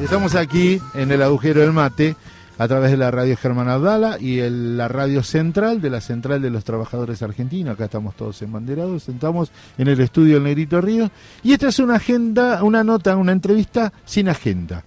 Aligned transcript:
Estamos 0.00 0.36
aquí 0.36 0.80
en 0.94 1.10
el 1.10 1.22
agujero 1.22 1.60
del 1.60 1.72
mate 1.72 2.14
a 2.56 2.68
través 2.68 2.92
de 2.92 2.96
la 2.96 3.10
radio 3.10 3.36
Germán 3.36 3.68
Abdala 3.68 4.16
y 4.20 4.40
la 4.48 4.86
radio 4.86 5.24
central 5.24 5.80
de 5.80 5.90
la 5.90 6.00
Central 6.00 6.40
de 6.40 6.50
los 6.50 6.62
Trabajadores 6.62 7.20
Argentinos. 7.20 7.74
Acá 7.74 7.86
estamos 7.86 8.14
todos 8.14 8.40
embanderados, 8.42 9.02
sentamos 9.02 9.50
en 9.76 9.88
el 9.88 10.00
estudio 10.00 10.34
del 10.34 10.44
Negrito 10.44 10.80
Río. 10.80 11.10
Y 11.42 11.52
esta 11.52 11.68
es 11.68 11.80
una 11.80 11.96
agenda, 11.96 12.62
una 12.62 12.84
nota, 12.84 13.16
una 13.16 13.32
entrevista 13.32 13.92
sin 14.04 14.28
agenda. 14.28 14.84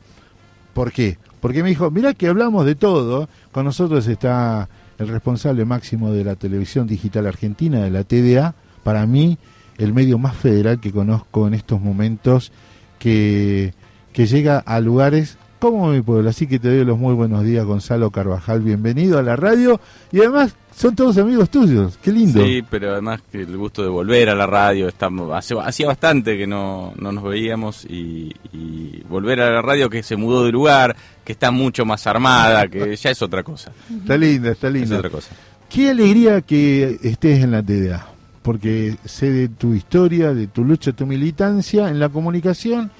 ¿Por 0.73 0.93
qué? 0.93 1.18
Porque 1.41 1.62
me 1.62 1.70
dijo, 1.70 1.91
mirá 1.91 2.14
que 2.14 2.30
hablamos 2.30 2.66
de 2.66 2.75
todo. 2.75 3.28
Con 3.52 3.66
nosotros 3.66 4.07
está 4.07 4.70
el 4.98 5.09
responsable 5.09 5.66
máximo 5.66 6.14
de 6.14 6.23
la 6.23 6.36
televisión 6.36 6.88
digital 6.88 7.28
argentina, 7.28 7.84
de 7.84 7.91
la 7.91 8.05
TDA. 8.05 8.55
Para 8.82 9.05
mí, 9.05 9.38
el 9.78 9.93
medio 9.93 10.18
más 10.18 10.38
federal 10.38 10.80
que 10.80 10.93
conozco 10.93 11.48
en 11.48 11.54
estos 11.54 11.82
momentos, 11.82 12.54
que, 12.98 13.73
que 14.14 14.25
llega 14.25 14.59
a 14.59 14.80
lugares 14.80 15.38
como 15.60 15.89
mi 15.92 16.01
pueblo. 16.01 16.29
Así 16.29 16.47
que 16.47 16.60
te 16.60 16.75
doy 16.75 16.86
los 16.86 16.97
muy 16.97 17.14
buenos 17.14 17.43
días, 17.43 17.65
Gonzalo 17.65 18.10
Carvajal. 18.11 18.61
Bienvenido 18.61 19.19
a 19.19 19.21
la 19.24 19.36
radio. 19.36 19.79
Y 20.11 20.19
además, 20.19 20.56
son 20.75 20.96
todos 20.96 21.18
amigos 21.19 21.50
tuyos. 21.52 22.00
Qué 22.02 22.11
lindo. 22.11 22.43
Sí, 22.43 22.64
pero 22.68 22.93
además 22.93 23.21
que 23.32 23.42
el 23.42 23.55
gusto 23.57 23.83
de 23.83 23.89
volver 23.89 24.29
a 24.29 24.36
la 24.36 24.47
radio, 24.47 24.88
estamos, 24.88 25.32
hace, 25.33 25.54
hacía 25.64 25.88
bastante 25.88 26.38
que 26.38 26.47
no, 26.47 26.93
no 26.97 27.11
nos 27.11 27.24
veíamos 27.24 27.86
y, 27.86 28.33
y 28.52 29.04
volver 29.07 29.39
a 29.42 29.52
la 29.52 29.61
radio 29.61 29.89
que 29.89 30.02
se 30.02 30.16
mudó 30.16 30.46
de 30.46 30.52
lugar, 30.52 30.96
que 31.24 31.33
está 31.33 31.52
mucho 31.52 31.86
más 31.86 32.08
armada, 32.08 32.67
que 32.67 32.95
ya 32.95 33.11
es 33.11 33.22
otra 33.22 33.44
cosa. 33.44 33.72
Está 33.95 34.17
linda, 34.17 34.52
está 34.52 34.67
Es 34.67 34.73
linda. 34.73 34.97
otra 34.97 35.09
cosa. 35.11 35.30
Qué 35.69 35.91
alegría 35.91 36.41
que 36.41 36.97
estés 37.03 37.44
en 37.44 37.52
la 37.52 37.61
TDA, 37.61 38.08
porque 38.41 38.97
sé 39.05 39.31
de 39.31 39.47
tu 39.47 39.73
historia, 39.75 40.33
de 40.33 40.47
tu 40.47 40.66
lucha, 40.66 40.91
tu 40.91 41.05
militancia 41.05 41.88
en 41.89 42.00
la 42.00 42.09
comunicación 42.09 42.91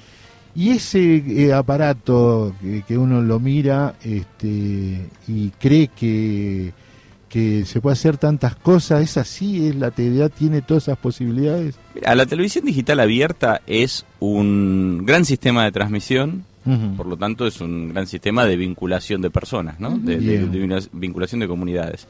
y 0.54 0.70
ese 0.70 1.16
eh, 1.26 1.52
aparato 1.52 2.54
que, 2.60 2.82
que 2.82 2.98
uno 2.98 3.22
lo 3.22 3.40
mira 3.40 3.94
este, 4.02 5.08
y 5.28 5.50
cree 5.58 5.88
que, 5.88 6.72
que 7.32 7.64
se 7.64 7.80
puede 7.80 7.94
hacer 7.94 8.18
tantas 8.18 8.56
cosas, 8.56 9.02
es 9.02 9.16
así, 9.16 9.66
es 9.66 9.76
la 9.76 9.90
TDA, 9.90 10.28
tiene 10.28 10.60
todas 10.60 10.82
esas 10.82 10.98
posibilidades. 10.98 11.76
Mira, 11.94 12.14
la 12.14 12.26
televisión 12.26 12.66
digital 12.66 13.00
abierta 13.00 13.62
es 13.66 14.04
un 14.20 15.04
gran 15.06 15.24
sistema 15.24 15.64
de 15.64 15.72
transmisión, 15.72 16.44
por 16.96 17.06
lo 17.06 17.16
tanto 17.16 17.46
es 17.46 17.60
un 17.62 17.88
gran 17.88 18.06
sistema 18.06 18.44
de 18.44 18.56
vinculación 18.56 19.22
de 19.22 19.30
personas, 19.30 19.80
¿no? 19.80 19.96
de, 19.98 20.86
vinculación 20.92 21.40
de 21.40 21.48
comunidades. 21.48 22.06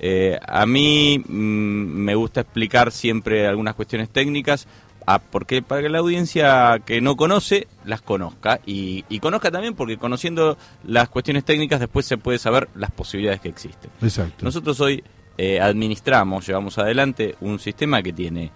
Eh, 0.00 0.36
a 0.46 0.66
mí 0.66 1.18
mm, 1.18 1.32
me 1.32 2.16
gusta 2.16 2.40
explicar 2.40 2.90
siempre 2.90 3.46
algunas 3.46 3.76
cuestiones 3.76 4.10
técnicas, 4.10 4.66
ah, 5.06 5.18
porque 5.18 5.62
para 5.62 5.82
que 5.82 5.88
la 5.88 5.98
audiencia 5.98 6.80
que 6.84 7.00
no 7.00 7.16
conoce 7.16 7.66
las 7.84 8.02
conozca 8.02 8.60
y, 8.66 9.04
y 9.08 9.20
conozca 9.20 9.50
también 9.50 9.74
porque 9.74 9.96
conociendo 9.96 10.58
las 10.84 11.08
cuestiones 11.08 11.44
técnicas 11.44 11.80
después 11.80 12.06
se 12.06 12.18
puede 12.18 12.38
saber 12.38 12.68
las 12.74 12.90
posibilidades 12.90 13.40
que 13.40 13.48
existen. 13.48 13.90
Exacto. 14.02 14.44
Nosotros 14.44 14.80
hoy 14.80 15.02
eh, 15.38 15.60
administramos, 15.60 16.46
llevamos 16.46 16.78
adelante 16.78 17.36
un 17.40 17.58
sistema 17.58 18.02
que 18.02 18.12
tiene 18.12 18.50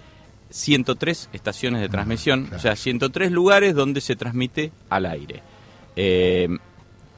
103 0.50 1.30
estaciones 1.32 1.80
de 1.80 1.88
transmisión, 1.88 2.42
claro. 2.42 2.56
o 2.56 2.60
sea, 2.60 2.76
103 2.76 3.30
lugares 3.30 3.74
donde 3.74 4.00
se 4.00 4.16
transmite 4.16 4.72
al 4.88 5.06
aire. 5.06 5.42
Eh, 5.96 6.48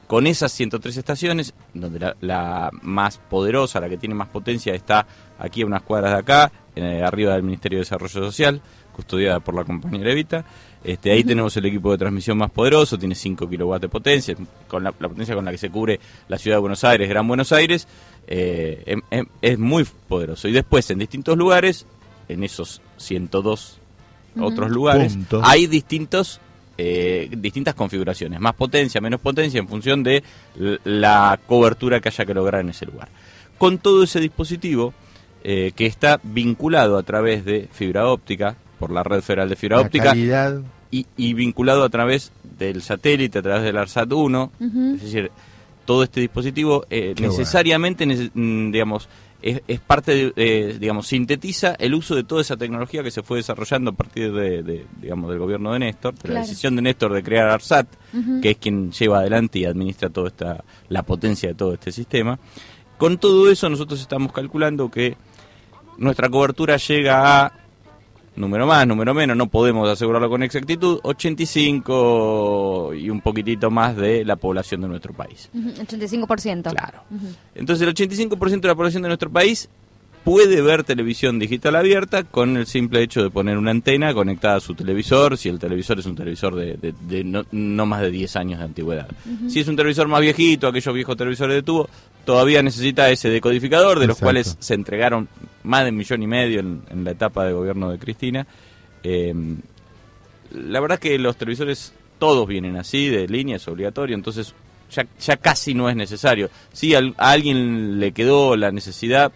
con 0.07 0.27
esas 0.27 0.51
103 0.51 0.97
estaciones, 0.97 1.53
donde 1.73 1.99
la, 1.99 2.15
la 2.21 2.69
más 2.81 3.17
poderosa, 3.17 3.79
la 3.79 3.89
que 3.89 3.97
tiene 3.97 4.13
más 4.13 4.27
potencia, 4.27 4.75
está 4.75 5.07
aquí 5.39 5.61
a 5.61 5.65
unas 5.65 5.81
cuadras 5.81 6.11
de 6.11 6.19
acá, 6.19 6.51
eh, 6.75 7.01
arriba 7.03 7.33
del 7.33 7.43
Ministerio 7.43 7.77
de 7.79 7.81
Desarrollo 7.83 8.13
Social, 8.25 8.61
custodiada 8.93 9.39
por 9.39 9.55
la 9.55 9.63
compañera 9.63 10.11
Evita. 10.11 10.45
Este, 10.83 11.11
ahí 11.11 11.23
tenemos 11.23 11.55
el 11.57 11.65
equipo 11.65 11.91
de 11.91 11.97
transmisión 11.97 12.37
más 12.37 12.51
poderoso, 12.51 12.97
tiene 12.97 13.15
5 13.15 13.49
kilowatts 13.49 13.81
de 13.83 13.89
potencia, 13.89 14.35
con 14.67 14.83
la, 14.83 14.93
la 14.99 15.07
potencia 15.09 15.33
con 15.35 15.45
la 15.45 15.51
que 15.51 15.57
se 15.57 15.69
cubre 15.69 15.99
la 16.27 16.37
ciudad 16.37 16.57
de 16.57 16.61
Buenos 16.61 16.83
Aires, 16.83 17.07
Gran 17.07 17.27
Buenos 17.27 17.51
Aires, 17.51 17.87
eh, 18.27 18.83
em- 18.85 19.01
em- 19.09 19.27
es 19.41 19.57
muy 19.57 19.85
poderoso. 20.07 20.47
Y 20.47 20.51
después, 20.51 20.89
en 20.91 20.99
distintos 20.99 21.37
lugares, 21.37 21.85
en 22.27 22.43
esos 22.43 22.81
102 22.97 23.79
otros 24.39 24.71
lugares, 24.71 25.13
hay 25.43 25.67
distintos 25.67 26.39
eh, 26.75 27.29
distintas 27.37 27.75
configuraciones, 27.75 28.39
más 28.39 28.55
potencia, 28.55 28.99
menos 28.99 29.19
potencia, 29.19 29.59
en 29.59 29.67
función 29.67 30.01
de 30.01 30.23
la 30.83 31.39
cobertura 31.45 31.99
que 31.99 32.09
haya 32.09 32.25
que 32.25 32.33
lograr 32.33 32.61
en 32.61 32.69
ese 32.69 32.87
lugar. 32.87 33.09
Con 33.59 33.77
todo 33.77 34.01
ese 34.03 34.19
dispositivo 34.19 34.91
eh, 35.43 35.71
que 35.75 35.85
está 35.85 36.19
vinculado 36.23 36.97
a 36.97 37.03
través 37.03 37.43
de 37.45 37.67
fibra 37.71 38.07
óptica, 38.07 38.55
por 38.79 38.91
la 38.91 39.03
red 39.03 39.21
federal 39.21 39.49
de 39.49 39.55
fibra 39.55 39.77
La 39.77 39.83
óptica, 39.83 40.05
calidad, 40.05 40.61
y, 40.91 41.05
y 41.17 41.33
vinculado 41.33 41.83
a 41.83 41.89
través 41.89 42.31
del 42.57 42.81
satélite, 42.81 43.39
a 43.39 43.41
través 43.41 43.63
del 43.63 43.77
ARSAT 43.77 44.11
1, 44.11 44.51
Ujú. 44.59 44.95
es 44.95 45.01
decir, 45.01 45.31
todo 45.85 46.03
este 46.03 46.21
dispositivo 46.21 46.85
eh, 46.89 47.13
necesariamente, 47.19 48.05
nece- 48.05 48.31
mm, 48.33 48.71
digamos, 48.71 49.09
es, 49.41 49.61
es 49.67 49.79
parte, 49.81 50.13
de, 50.15 50.33
eh, 50.37 50.77
digamos, 50.79 51.07
sintetiza 51.07 51.75
el 51.77 51.93
uso 51.95 52.15
de 52.15 52.23
toda 52.23 52.41
esa 52.41 52.55
tecnología 52.55 53.03
que 53.03 53.11
se 53.11 53.23
fue 53.23 53.37
desarrollando 53.39 53.91
a 53.91 53.93
partir 53.93 54.31
de, 54.31 54.63
de, 54.63 54.85
digamos, 55.01 55.29
del 55.29 55.39
gobierno 55.39 55.73
de 55.73 55.79
Néstor, 55.79 56.13
de 56.15 56.29
la 56.33 56.39
decisión 56.41 56.77
de 56.77 56.81
Néstor 56.83 57.11
de 57.11 57.23
crear 57.23 57.49
ARSAT, 57.49 57.87
que 58.41 58.51
es 58.51 58.57
quien 58.57 58.91
lleva 58.93 59.19
adelante 59.19 59.59
y 59.59 59.65
administra 59.65 60.09
toda 60.09 60.27
esta, 60.29 60.63
la 60.87 61.03
potencia 61.03 61.49
de 61.49 61.55
todo 61.55 61.73
este 61.73 61.91
sistema. 61.91 62.39
Con 62.97 63.17
todo 63.17 63.51
eso 63.51 63.67
nosotros 63.67 63.99
estamos 63.99 64.31
calculando 64.31 64.89
que 64.89 65.17
nuestra 65.97 66.29
cobertura 66.29 66.77
llega 66.77 67.45
a 67.45 67.51
número 68.35 68.65
más, 68.65 68.87
número 68.87 69.13
menos, 69.13 69.37
no 69.37 69.47
podemos 69.47 69.87
asegurarlo 69.89 70.29
con 70.29 70.41
exactitud, 70.43 70.99
85 71.03 72.93
y 72.95 73.09
un 73.09 73.21
poquitito 73.21 73.69
más 73.69 73.95
de 73.95 74.25
la 74.25 74.35
población 74.35 74.81
de 74.81 74.87
nuestro 74.87 75.13
país. 75.13 75.49
Ujú, 75.53 75.69
85%. 75.69 76.71
Claro. 76.71 77.03
Entonces 77.55 77.87
el 77.87 77.93
85% 77.93 78.61
de 78.61 78.67
la 78.67 78.75
población 78.75 79.03
de 79.03 79.09
nuestro 79.09 79.29
país 79.29 79.69
puede 80.23 80.61
ver 80.61 80.83
televisión 80.85 81.37
digital 81.37 81.75
abierta 81.75 82.23
con 82.23 82.55
el 82.55 82.65
simple 82.65 83.01
hecho 83.03 83.21
de 83.21 83.29
poner 83.29 83.57
una 83.57 83.71
antena 83.71 84.13
conectada 84.13 84.55
a 84.55 84.59
su 84.61 84.73
televisor, 84.73 85.37
si 85.37 85.49
el 85.49 85.59
televisor 85.59 85.99
es 85.99 86.05
un 86.05 86.15
televisor 86.15 86.55
de, 86.55 86.77
de- 86.77 86.93
de 87.09 87.23
no, 87.25 87.43
no 87.51 87.85
más 87.85 87.99
de 88.01 88.09
10 88.09 88.35
años 88.37 88.59
de 88.59 88.65
antigüedad. 88.65 89.07
Si 89.49 89.59
es 89.59 89.67
un 89.67 89.75
televisor 89.75 90.07
más 90.07 90.21
viejito, 90.21 90.67
aquellos 90.67 90.93
viejos 90.95 91.17
televisores 91.17 91.55
de 91.57 91.61
tubo, 91.63 91.89
todavía 92.25 92.61
necesita 92.63 93.09
ese 93.09 93.29
decodificador, 93.29 93.99
de 93.99 94.07
los 94.07 94.15
Exacto. 94.17 94.25
cuales 94.25 94.57
se 94.59 94.73
entregaron 94.73 95.27
más 95.63 95.83
de 95.83 95.89
un 95.91 95.97
millón 95.97 96.23
y 96.23 96.27
medio 96.27 96.59
en, 96.59 96.81
en 96.89 97.03
la 97.03 97.11
etapa 97.11 97.45
de 97.45 97.53
gobierno 97.53 97.89
de 97.91 97.99
Cristina. 97.99 98.47
Eh, 99.03 99.33
la 100.51 100.79
verdad 100.79 100.99
que 100.99 101.17
los 101.19 101.35
televisores 101.35 101.93
todos 102.19 102.47
vienen 102.47 102.77
así, 102.77 103.07
de 103.09 103.27
línea, 103.27 103.55
es 103.57 103.67
obligatorio, 103.67 104.15
entonces 104.15 104.53
ya, 104.91 105.05
ya 105.19 105.37
casi 105.37 105.73
no 105.73 105.89
es 105.89 105.95
necesario. 105.95 106.49
Si 106.71 106.93
al- 106.95 107.15
a 107.17 107.31
alguien 107.31 107.99
le 107.99 108.11
quedó 108.11 108.55
la 108.55 108.71
necesidad, 108.71 109.31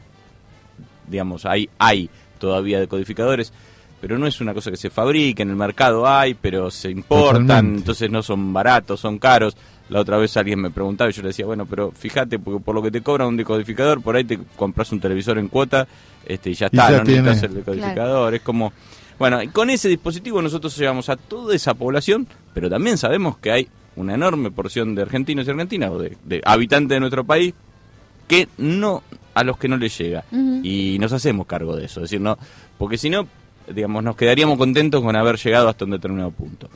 digamos, 1.08 1.46
hay, 1.46 1.70
hay 1.80 2.10
todavía 2.40 2.80
decodificadores, 2.80 3.52
pero 4.00 4.18
no 4.20 4.28
es 4.28 4.40
una 4.42 4.54
cosa 4.54 4.70
que 4.70 4.78
se 4.78 4.90
fabrica, 4.92 5.42
en 5.44 5.50
el 5.50 5.56
mercado 5.56 6.08
hay, 6.08 6.36
pero 6.36 6.70
se 6.70 6.92
importan, 6.92 7.48
Totalmente. 7.48 7.80
entonces 7.80 8.12
no 8.12 8.22
son 8.22 8.54
baratos, 8.54 9.00
son 9.00 9.18
caros. 9.18 9.58
La 9.90 10.02
otra 10.02 10.18
vez 10.18 10.36
alguien 10.38 10.60
me 10.60 10.70
preguntaba 10.70 11.10
y 11.10 11.14
yo 11.14 11.22
le 11.22 11.30
decía, 11.30 11.46
bueno, 11.46 11.66
pero 11.66 11.92
fíjate, 11.92 12.40
porque 12.40 12.64
por 12.64 12.76
lo 12.76 12.82
que 12.82 12.92
te 12.92 13.02
cobra 13.02 13.26
un 13.26 13.38
decodificador, 13.38 14.02
por 14.02 14.16
ahí 14.16 14.24
te 14.24 14.38
compras 14.56 14.92
un 14.92 15.00
televisor 15.00 15.38
en 15.38 15.48
cuota 15.48 15.88
este, 16.26 16.50
y 16.50 16.54
ya 16.54 16.66
Y 16.66 16.76
está, 16.76 16.92
ya 16.92 16.98
no 16.98 17.04
necesitas 17.04 17.40
tiene. 17.40 17.48
el 17.48 17.66
decodificador, 17.66 18.36
es 18.36 18.42
como... 18.42 18.74
Bueno, 19.18 19.42
y 19.42 19.48
con 19.48 19.70
ese 19.70 19.90
dispositivo 19.90 20.42
nosotros 20.42 20.78
llegamos 20.78 21.10
a 21.10 21.16
toda 21.16 21.56
esa 21.56 21.74
población, 21.74 22.28
pero 22.54 22.70
también 22.70 22.98
sabemos 22.98 23.38
que 23.38 23.52
hay 23.52 23.68
una 23.96 24.14
enorme 24.14 24.52
porción 24.52 24.94
de 24.94 25.02
argentinos 25.02 25.48
y 25.48 25.50
argentinas, 25.50 25.90
o 25.90 25.98
de, 25.98 26.16
de 26.24 26.42
habitantes 26.46 26.90
de 26.90 27.00
nuestro 27.00 27.24
país, 27.24 27.54
que 28.28 28.48
no 28.58 29.02
a 29.34 29.44
los 29.44 29.58
que 29.58 29.68
no 29.68 29.78
les 29.78 29.98
llega. 29.98 30.24
Y 30.64 30.98
nos 31.00 31.14
hacemos 31.14 31.48
cargo 31.48 31.76
de 31.76 31.86
eso, 31.86 32.02
es 32.02 32.10
decir, 32.10 32.22
no, 32.22 32.38
porque 32.78 32.98
si 32.98 33.10
no, 33.10 33.28
digamos, 33.74 34.04
nos 34.04 34.16
quedaríamos 34.16 34.58
contentos 34.58 35.02
con 35.02 35.16
haber 35.16 35.38
llegado 35.38 35.70
hasta 35.70 35.86
un 35.86 35.92
determinado 35.92 36.32
punto. 36.32 36.70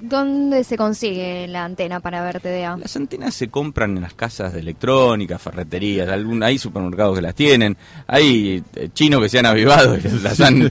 ¿Dónde 0.00 0.62
se 0.64 0.76
consigue 0.76 1.48
la 1.48 1.64
antena 1.64 2.00
para 2.00 2.22
ver 2.22 2.40
TDA? 2.40 2.76
Las 2.76 2.94
antenas 2.96 3.34
se 3.34 3.48
compran 3.48 3.96
en 3.96 4.02
las 4.02 4.12
casas 4.14 4.52
de 4.52 4.60
electrónica, 4.60 5.38
ferreterías, 5.38 6.08
algún, 6.08 6.42
hay 6.42 6.58
supermercados 6.58 7.16
que 7.16 7.22
las 7.22 7.34
tienen, 7.34 7.76
hay 8.06 8.62
eh, 8.74 8.88
chinos 8.92 9.22
que 9.22 9.28
se 9.30 9.38
han 9.38 9.46
avivado 9.46 9.96
y 9.96 10.02
las 10.22 10.40
han... 10.40 10.70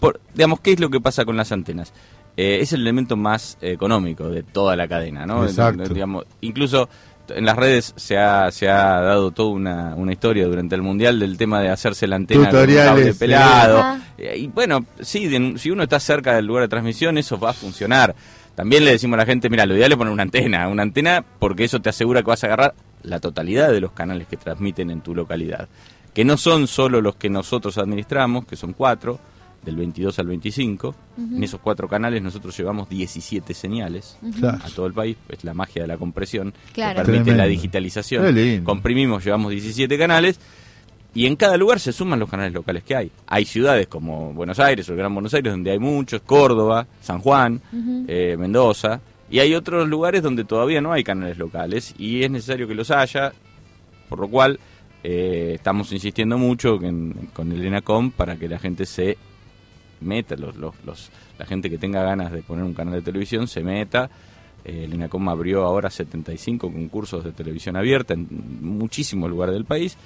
Por- 0.00 0.20
digamos, 0.34 0.60
¿qué 0.60 0.72
es 0.72 0.80
lo 0.80 0.90
que 0.90 1.00
pasa 1.00 1.24
con 1.24 1.36
las 1.36 1.52
antenas? 1.52 1.92
Eh, 2.36 2.58
es 2.60 2.72
el 2.72 2.80
elemento 2.80 3.16
más 3.16 3.56
eh, 3.60 3.72
económico 3.72 4.28
de 4.28 4.42
toda 4.42 4.74
la 4.74 4.88
cadena, 4.88 5.26
¿no? 5.26 5.44
Exacto. 5.44 5.92
Digamos, 5.94 6.24
incluso 6.40 6.88
en 7.28 7.44
las 7.44 7.54
redes 7.56 7.92
se 7.96 8.18
ha, 8.18 8.50
se 8.50 8.68
ha 8.68 9.00
dado 9.00 9.30
toda 9.30 9.50
una, 9.50 9.94
una 9.94 10.12
historia 10.12 10.46
durante 10.46 10.74
el 10.74 10.82
Mundial 10.82 11.20
del 11.20 11.36
tema 11.36 11.60
de 11.60 11.68
hacerse 11.68 12.08
la 12.08 12.16
antena 12.16 12.50
con 12.50 12.58
un 13.06 13.12
sí. 13.12 13.18
pelado. 13.18 13.98
Eh, 14.18 14.36
Y 14.38 14.48
bueno, 14.48 14.84
sí, 15.00 15.28
de- 15.28 15.56
si 15.58 15.70
uno 15.70 15.84
está 15.84 16.00
cerca 16.00 16.34
del 16.34 16.46
lugar 16.46 16.62
de 16.64 16.68
transmisión, 16.68 17.16
eso 17.18 17.38
va 17.38 17.50
a 17.50 17.52
funcionar. 17.52 18.14
También 18.60 18.84
le 18.84 18.90
decimos 18.90 19.14
a 19.14 19.22
la 19.22 19.26
gente, 19.26 19.48
mira, 19.48 19.64
lo 19.64 19.74
ideal 19.74 19.90
es 19.92 19.96
poner 19.96 20.12
una 20.12 20.22
antena, 20.22 20.68
una 20.68 20.82
antena 20.82 21.24
porque 21.38 21.64
eso 21.64 21.80
te 21.80 21.88
asegura 21.88 22.20
que 22.22 22.26
vas 22.28 22.44
a 22.44 22.46
agarrar 22.48 22.74
la 23.02 23.18
totalidad 23.18 23.72
de 23.72 23.80
los 23.80 23.92
canales 23.92 24.26
que 24.28 24.36
transmiten 24.36 24.90
en 24.90 25.00
tu 25.00 25.14
localidad. 25.14 25.66
Que 26.12 26.26
no 26.26 26.36
son 26.36 26.66
solo 26.66 27.00
los 27.00 27.16
que 27.16 27.30
nosotros 27.30 27.78
administramos, 27.78 28.44
que 28.44 28.56
son 28.56 28.74
cuatro, 28.74 29.18
del 29.64 29.76
22 29.76 30.18
al 30.18 30.26
25. 30.26 30.94
En 31.18 31.42
esos 31.42 31.58
cuatro 31.60 31.88
canales 31.88 32.22
nosotros 32.22 32.54
llevamos 32.54 32.88
17 32.90 33.54
señales 33.54 34.18
a 34.44 34.68
todo 34.74 34.86
el 34.86 34.92
país. 34.92 35.16
Es 35.30 35.42
la 35.44 35.54
magia 35.54 35.80
de 35.82 35.88
la 35.88 35.96
compresión 35.96 36.52
Claro. 36.74 37.00
que 37.00 37.04
permite 37.06 37.24
Tremendo. 37.24 37.42
la 37.44 37.48
digitalización. 37.48 38.62
Comprimimos, 38.64 39.24
llevamos 39.24 39.52
17 39.52 39.96
canales. 39.96 40.38
Y 41.14 41.26
en 41.26 41.34
cada 41.36 41.56
lugar 41.56 41.80
se 41.80 41.92
suman 41.92 42.20
los 42.20 42.28
canales 42.30 42.52
locales 42.52 42.84
que 42.84 42.94
hay. 42.94 43.10
Hay 43.26 43.44
ciudades 43.44 43.88
como 43.88 44.32
Buenos 44.32 44.60
Aires 44.60 44.88
o 44.88 44.92
el 44.92 44.98
Gran 44.98 45.12
Buenos 45.12 45.34
Aires 45.34 45.52
donde 45.52 45.72
hay 45.72 45.78
muchos, 45.80 46.20
Córdoba, 46.22 46.86
San 47.00 47.18
Juan, 47.20 47.60
eh, 48.06 48.36
Mendoza. 48.38 49.00
Y 49.28 49.40
hay 49.40 49.54
otros 49.54 49.88
lugares 49.88 50.22
donde 50.22 50.44
todavía 50.44 50.80
no 50.80 50.92
hay 50.92 51.02
canales 51.04 51.36
locales 51.38 51.94
y 51.98 52.22
es 52.22 52.30
necesario 52.30 52.66
que 52.68 52.74
los 52.74 52.90
haya, 52.90 53.32
por 54.08 54.20
lo 54.20 54.28
cual 54.28 54.58
eh, 55.02 55.52
estamos 55.54 55.90
insistiendo 55.92 56.36
mucho 56.38 56.74
en- 56.82 57.30
con 57.32 57.50
el 57.52 57.64
ENACOM 57.64 58.10
para 58.10 58.36
que 58.36 58.48
la 58.48 58.58
gente 58.58 58.84
se 58.86 59.16
meta, 60.00 60.36
los, 60.36 60.56
los, 60.56 60.74
los- 60.84 61.10
la 61.38 61.46
gente 61.46 61.70
que 61.70 61.78
tenga 61.78 62.02
ganas 62.02 62.30
de 62.32 62.42
poner 62.42 62.64
un 62.64 62.74
canal 62.74 62.94
de 62.94 63.02
televisión 63.02 63.48
se 63.48 63.62
meta. 63.62 64.10
Eh, 64.64 64.82
el 64.84 64.92
ENACOM 64.92 65.28
abrió 65.28 65.64
ahora 65.64 65.90
75 65.90 66.70
concursos 66.70 67.24
de 67.24 67.32
televisión 67.32 67.76
abierta 67.76 68.14
en 68.14 68.28
muchísimos 68.60 69.30
lugares 69.30 69.54
del 69.54 69.64
país. 69.64 69.96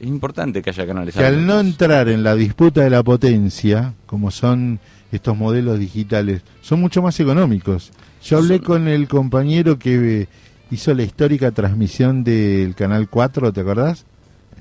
Es 0.00 0.06
importante 0.06 0.62
que 0.62 0.70
haya 0.70 0.86
canales 0.86 1.14
Que 1.14 1.24
al 1.24 1.44
no 1.46 1.58
entrar 1.60 2.08
en 2.08 2.22
la 2.22 2.34
disputa 2.34 2.82
de 2.82 2.90
la 2.90 3.02
potencia, 3.02 3.94
como 4.06 4.30
son 4.30 4.78
estos 5.10 5.36
modelos 5.36 5.78
digitales, 5.78 6.42
son 6.60 6.80
mucho 6.80 7.02
más 7.02 7.18
económicos. 7.18 7.90
Yo 8.22 8.38
hablé 8.38 8.56
Son- 8.56 8.64
con 8.64 8.88
el 8.88 9.08
compañero 9.08 9.78
que 9.78 10.22
eh, 10.22 10.28
hizo 10.70 10.94
la 10.94 11.02
histórica 11.02 11.50
transmisión 11.50 12.22
del 12.24 12.74
Canal 12.74 13.08
4, 13.08 13.52
¿te 13.52 13.60
acordás? 13.60 14.04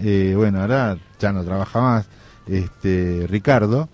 Eh, 0.01 0.33
bueno, 0.35 0.61
ahora 0.61 0.97
ya 1.19 1.31
no 1.33 1.43
trabaja 1.43 1.81
más, 1.81 2.07
este 2.47 3.25
Ricardo, 3.27 3.89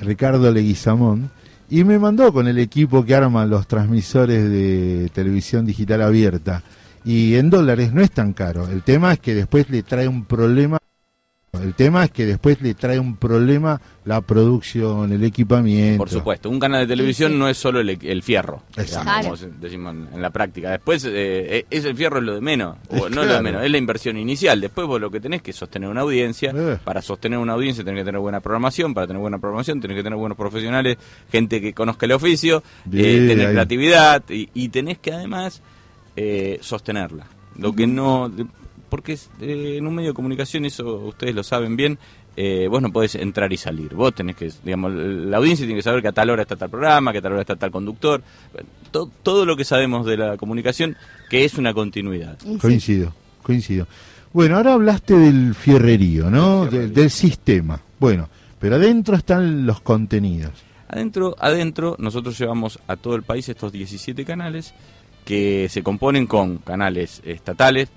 Ricardo 0.00 0.50
Leguizamón, 0.52 1.30
y 1.70 1.84
me 1.84 1.98
mandó 1.98 2.32
con 2.32 2.46
el 2.48 2.58
equipo 2.58 3.04
que 3.04 3.14
arma 3.14 3.46
los 3.46 3.66
transmisores 3.66 4.50
de 4.50 5.10
televisión 5.14 5.64
digital 5.64 6.02
abierta. 6.02 6.62
Y 7.04 7.34
en 7.36 7.50
dólares 7.50 7.92
no 7.92 8.00
es 8.02 8.10
tan 8.10 8.32
caro. 8.32 8.68
El 8.68 8.82
tema 8.82 9.12
es 9.12 9.20
que 9.20 9.34
después 9.34 9.68
le 9.70 9.82
trae 9.82 10.08
un 10.08 10.24
problema 10.24 10.78
el 11.62 11.74
tema 11.74 12.04
es 12.04 12.10
que 12.10 12.26
después 12.26 12.60
le 12.60 12.74
trae 12.74 12.98
un 12.98 13.16
problema 13.16 13.80
la 14.04 14.20
producción, 14.20 15.12
el 15.12 15.22
equipamiento. 15.24 15.98
Por 15.98 16.10
supuesto, 16.10 16.50
un 16.50 16.58
canal 16.58 16.80
de 16.80 16.86
televisión 16.86 17.30
Sí, 17.30 17.34
sí. 17.34 17.38
no 17.38 17.48
es 17.48 17.56
solo 17.56 17.80
el, 17.80 17.90
el 17.90 18.22
fierro, 18.22 18.62
Exacto. 18.76 19.10
digamos, 19.18 19.40
como 19.40 19.52
decimos 19.60 19.94
en, 20.12 20.22
la 20.22 20.30
práctica. 20.30 20.70
Después, 20.70 21.06
eh, 21.08 21.64
es 21.70 21.84
el 21.84 21.96
fierro 21.96 22.18
es 22.18 22.24
lo 22.24 22.34
de 22.34 22.40
menos, 22.40 22.76
o 22.88 23.06
Es 23.06 23.14
no 23.14 23.22
es 23.22 23.28
lo 23.28 23.34
de 23.34 23.42
menos, 23.42 23.62
es 23.64 23.70
la 23.70 23.78
inversión 23.78 24.16
inicial. 24.16 24.60
Después 24.60 24.86
vos 24.86 25.00
lo 25.00 25.10
que 25.10 25.20
tenés 25.20 25.42
que 25.42 25.52
sostener 25.52 25.88
una 25.88 26.00
audiencia. 26.00 26.52
Eh. 26.54 26.78
Para 26.82 27.00
sostener 27.02 27.38
una 27.38 27.52
audiencia 27.52 27.84
tenés 27.84 28.00
que 28.00 28.06
tener 28.06 28.20
buena 28.20 28.40
programación, 28.40 28.92
para 28.92 29.06
tener 29.06 29.20
buena 29.20 29.38
programación 29.38 29.80
tenés 29.80 29.96
que 29.96 30.02
tener 30.02 30.18
buenos 30.18 30.36
profesionales, 30.36 30.96
gente 31.30 31.60
que 31.60 31.72
conozca 31.72 32.06
el 32.06 32.12
oficio, 32.12 32.62
Bien, 32.84 33.24
eh, 33.24 33.28
tener 33.28 33.46
ahí. 33.46 33.52
creatividad 33.52 34.22
y, 34.28 34.50
y 34.54 34.68
tenés 34.70 34.98
que 34.98 35.12
además 35.12 35.62
eh, 36.16 36.58
sostenerla. 36.60 37.26
Lo 37.58 37.72
que 37.74 37.86
no... 37.86 38.30
Porque 38.88 39.18
eh, 39.40 39.76
en 39.78 39.86
un 39.86 39.94
medio 39.94 40.10
de 40.10 40.14
comunicación, 40.14 40.64
eso 40.64 40.96
ustedes 41.06 41.34
lo 41.34 41.42
saben 41.42 41.74
bien, 41.74 41.98
eh, 42.36 42.68
vos 42.70 42.80
no 42.80 42.92
podés 42.92 43.16
entrar 43.16 43.52
y 43.52 43.56
salir. 43.56 43.94
Vos 43.94 44.14
tenés 44.14 44.36
que, 44.36 44.52
digamos, 44.62 44.92
la 44.92 45.36
audiencia 45.38 45.66
tiene 45.66 45.78
que 45.78 45.82
saber 45.82 46.00
que 46.02 46.08
a 46.08 46.12
tal 46.12 46.30
hora 46.30 46.42
está 46.42 46.54
tal 46.56 46.70
programa, 46.70 47.10
que 47.10 47.18
a 47.18 47.22
tal 47.22 47.32
hora 47.32 47.40
está 47.40 47.56
tal 47.56 47.72
conductor. 47.72 48.22
To- 48.92 49.10
todo 49.24 49.44
lo 49.46 49.56
que 49.56 49.64
sabemos 49.64 50.06
de 50.06 50.16
la 50.16 50.36
comunicación, 50.36 50.96
que 51.28 51.44
es 51.44 51.54
una 51.58 51.74
continuidad. 51.74 52.38
Coincido, 52.60 53.12
coincido. 53.42 53.88
Bueno, 54.32 54.56
ahora 54.56 54.74
hablaste 54.74 55.14
del 55.16 55.54
fierrerío, 55.56 56.30
¿no? 56.30 56.60
Del 56.62 56.70
fierrerío. 56.70 56.80
Del- 56.88 56.94
del 56.94 57.10
sistema. 57.10 57.80
Bueno, 57.98 58.28
pero 58.60 58.76
adentro 58.76 59.16
están 59.16 59.66
los 59.66 59.80
contenidos. 59.80 60.52
Adentro, 60.86 61.34
adentro, 61.40 61.96
nosotros 61.98 62.38
llevamos 62.38 62.78
a 62.86 62.94
todo 62.96 63.16
el 63.16 63.22
país 63.24 63.48
estos 63.48 63.72
17 63.72 64.24
canales 64.24 64.72
que 65.24 65.68
se 65.68 65.82
componen 65.82 66.26
con 66.26 66.58
canales 66.58 67.22
estatales, 67.24 67.88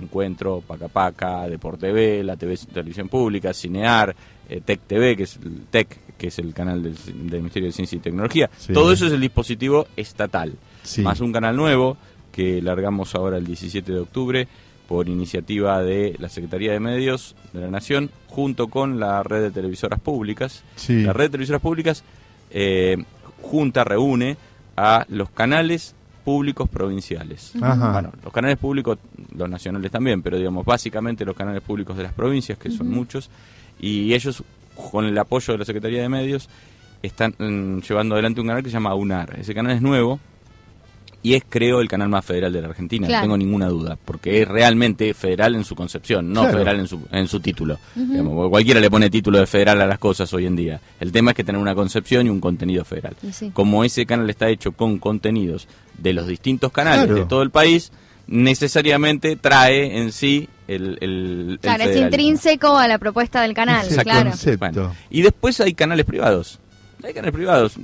Encuentro, 0.00 0.62
Paca 0.66 0.88
Paca, 0.88 1.48
Deporte 1.48 1.88
TV, 1.88 2.22
la 2.22 2.36
TV, 2.36 2.56
Televisión 2.72 3.08
Pública, 3.08 3.52
Cinear, 3.52 4.14
eh, 4.48 4.60
Tech 4.64 4.80
TV, 4.86 5.16
que 5.16 5.24
es 5.24 5.36
el 5.42 5.66
Tech, 5.70 6.16
que 6.16 6.28
es 6.28 6.38
el 6.38 6.54
canal 6.54 6.82
del, 6.82 6.94
del 7.28 7.40
Ministerio 7.40 7.68
de 7.68 7.72
Ciencia 7.72 7.96
y 7.96 8.00
Tecnología. 8.00 8.50
Sí. 8.56 8.72
Todo 8.72 8.92
eso 8.92 9.06
es 9.06 9.12
el 9.12 9.20
dispositivo 9.20 9.88
estatal. 9.96 10.54
Sí. 10.82 11.02
Más 11.02 11.20
un 11.20 11.32
canal 11.32 11.56
nuevo 11.56 11.96
que 12.30 12.60
largamos 12.62 13.14
ahora 13.14 13.38
el 13.38 13.46
17 13.46 13.92
de 13.92 14.00
octubre 14.00 14.48
por 14.88 15.08
iniciativa 15.08 15.82
de 15.82 16.14
la 16.18 16.28
Secretaría 16.28 16.72
de 16.72 16.80
Medios 16.80 17.36
de 17.52 17.60
la 17.62 17.70
Nación 17.70 18.10
junto 18.28 18.68
con 18.68 19.00
la 19.00 19.22
red 19.22 19.42
de 19.42 19.50
televisoras 19.50 20.00
públicas. 20.00 20.62
Sí. 20.76 21.02
La 21.02 21.12
red 21.12 21.26
de 21.26 21.30
televisoras 21.30 21.62
públicas 21.62 22.04
eh, 22.50 23.02
junta, 23.40 23.84
reúne 23.84 24.36
a 24.76 25.06
los 25.08 25.30
canales 25.30 25.94
públicos 26.24 26.68
provinciales. 26.68 27.52
Ajá. 27.60 27.92
Bueno, 27.92 28.12
los 28.22 28.32
canales 28.32 28.58
públicos, 28.58 28.98
los 29.36 29.48
nacionales 29.48 29.90
también, 29.90 30.22
pero 30.22 30.38
digamos 30.38 30.64
básicamente 30.64 31.24
los 31.24 31.36
canales 31.36 31.62
públicos 31.62 31.96
de 31.96 32.04
las 32.04 32.12
provincias, 32.12 32.58
que 32.58 32.70
son 32.70 32.88
muchos, 32.88 33.30
y 33.78 34.14
ellos, 34.14 34.42
con 34.90 35.04
el 35.04 35.16
apoyo 35.18 35.52
de 35.52 35.58
la 35.58 35.64
Secretaría 35.64 36.02
de 36.02 36.08
Medios, 36.08 36.48
están 37.02 37.34
mm, 37.38 37.80
llevando 37.80 38.14
adelante 38.14 38.40
un 38.40 38.46
canal 38.46 38.62
que 38.62 38.70
se 38.70 38.74
llama 38.74 38.94
UNAR. 38.94 39.38
Ese 39.38 39.54
canal 39.54 39.76
es 39.76 39.82
nuevo 39.82 40.18
y 41.24 41.32
es, 41.34 41.42
creo, 41.48 41.80
el 41.80 41.88
canal 41.88 42.10
más 42.10 42.22
federal 42.24 42.52
de 42.52 42.60
la 42.60 42.68
Argentina, 42.68 43.06
Claro. 43.06 43.22
no 43.22 43.24
tengo 43.34 43.38
ninguna 43.38 43.68
duda, 43.68 43.96
porque 44.04 44.42
es 44.42 44.46
realmente 44.46 45.12
federal 45.14 45.54
en 45.54 45.64
su 45.64 45.74
concepción, 45.74 46.30
no 46.32 46.42
Claro. 46.42 46.52
federal 46.58 46.80
en 46.80 46.86
su, 46.86 47.00
en 47.10 47.26
su 47.26 47.40
título. 47.40 47.78
Digamos, 47.94 48.50
cualquiera 48.50 48.78
le 48.78 48.90
pone 48.90 49.08
título 49.08 49.38
de 49.40 49.46
federal 49.46 49.80
a 49.80 49.86
las 49.86 49.98
cosas 49.98 50.32
hoy 50.34 50.44
en 50.46 50.54
día. 50.54 50.80
El 51.00 51.12
tema 51.12 51.30
es 51.30 51.36
que 51.36 51.42
tener 51.42 51.60
una 51.60 51.74
concepción 51.74 52.26
y 52.26 52.30
un 52.30 52.40
contenido 52.40 52.84
federal. 52.84 53.16
Sí. 53.32 53.50
Como 53.54 53.82
ese 53.84 54.04
canal 54.04 54.28
está 54.28 54.50
hecho 54.50 54.72
con 54.72 54.98
contenidos 54.98 55.66
de 55.96 56.12
los 56.12 56.26
distintos 56.26 56.70
canales 56.70 57.06
Claro. 57.06 57.20
de 57.22 57.26
todo 57.26 57.42
el 57.42 57.50
país, 57.50 57.90
necesariamente 58.26 59.36
trae 59.36 59.98
en 59.98 60.12
sí 60.12 60.48
el, 60.68 60.98
el, 61.00 61.50
el 61.52 61.58
Claro, 61.60 61.84
es 61.84 61.96
intrínseco 61.96 62.76
a 62.76 62.86
la 62.88 62.98
propuesta 62.98 63.42
del 63.42 63.54
canal, 63.54 63.86
Ese 63.86 64.02
claro. 64.02 64.30
Bueno, 64.58 64.94
y 65.10 65.22
después 65.22 65.60
hay 65.60 65.74
canales 65.74 66.04
privados. 66.06 66.58
Hay 67.04 67.12
canales 67.12 67.34
privados. 67.34 67.74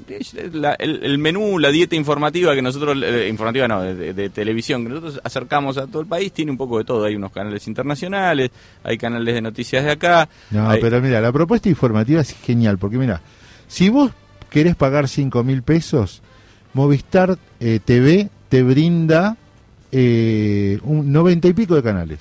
La- 0.53 0.73
el, 0.75 1.05
el 1.05 1.19
menú, 1.19 1.59
la 1.59 1.71
dieta 1.71 1.95
informativa 1.95 2.55
que 2.55 2.63
nosotros, 2.63 2.97
eh, 3.03 3.29
informativa 3.29 3.69
no, 3.69 3.83
de, 3.83 4.31
televisión, 4.31 4.83
que 4.85 4.89
nosotros 4.89 5.21
acercamos 5.23 5.77
a 5.77 5.87
todo 5.87 6.01
el 6.03 6.09
país, 6.09 6.33
tiene 6.33 6.51
un 6.51 6.57
poco 6.57 6.79
de 6.79 6.85
todo. 6.85 7.05
Hay 7.05 7.17
unos 7.17 7.31
canales 7.33 7.67
internacionales, 7.69 8.51
hay 8.83 8.97
canales 8.97 9.35
de 9.35 9.43
noticias 9.43 9.85
de 9.85 9.91
acá. 9.91 10.29
No, 10.51 10.71
hay- 10.71 10.81
pero 10.81 11.01
mira, 11.03 11.21
la 11.21 11.33
propuesta 11.33 11.69
informativa 11.69 12.21
es 12.23 12.33
genial, 12.35 12.79
porque 12.79 12.97
mira, 12.97 13.21
si 13.69 13.91
vos 13.91 14.11
querés 14.49 14.75
pagar 14.75 15.07
5 15.09 15.45
mil 15.45 15.63
pesos, 15.63 16.23
Movistar 16.73 17.37
eh, 17.59 17.81
TV 17.85 18.31
te 18.49 18.63
brinda 18.63 19.37
eh, 19.93 20.79
un 20.85 21.13
90 21.13 21.49
y 21.49 21.53
pico 21.53 21.75
de 21.75 21.83
canales. 21.83 22.21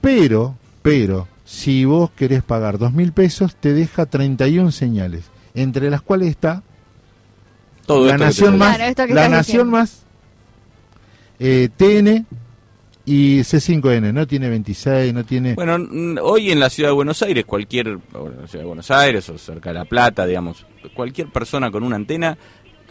Pero, 0.00 0.54
pero, 0.82 1.26
si 1.44 1.84
vos 1.84 2.10
querés 2.10 2.42
pagar 2.42 2.78
dos 2.78 2.92
mil 2.92 3.12
pesos, 3.12 3.56
te 3.56 3.72
deja 3.72 4.06
31 4.06 4.70
señales, 4.70 5.24
entre 5.60 5.90
las 5.90 6.02
cuales 6.02 6.30
está 6.30 6.62
Todo 7.86 8.06
la 8.06 8.18
Nación. 8.18 8.58
Más, 8.58 8.76
Claro, 8.76 9.14
la 9.14 9.28
Nación 9.28 9.42
diciendo. 9.44 9.64
Más, 9.70 10.02
eh, 11.38 11.68
TN 11.76 12.26
y 13.04 13.38
C5N, 13.40 14.12
no 14.12 14.26
tiene 14.26 14.50
26, 14.50 15.14
no 15.14 15.24
tiene... 15.24 15.54
Bueno, 15.54 15.78
hoy 16.22 16.50
en 16.50 16.60
la 16.60 16.68
ciudad 16.68 16.90
de 16.90 16.94
Buenos 16.94 17.22
Aires, 17.22 17.46
cualquier, 17.46 17.98
o 18.12 18.26
en 18.26 18.42
la 18.42 18.46
ciudad 18.46 18.64
de 18.64 18.68
Buenos 18.68 18.90
Aires 18.90 19.28
o 19.30 19.38
cerca 19.38 19.70
de 19.70 19.78
La 19.78 19.86
Plata, 19.86 20.26
digamos, 20.26 20.66
cualquier 20.94 21.28
persona 21.28 21.70
con 21.70 21.84
una 21.84 21.96
antena 21.96 22.36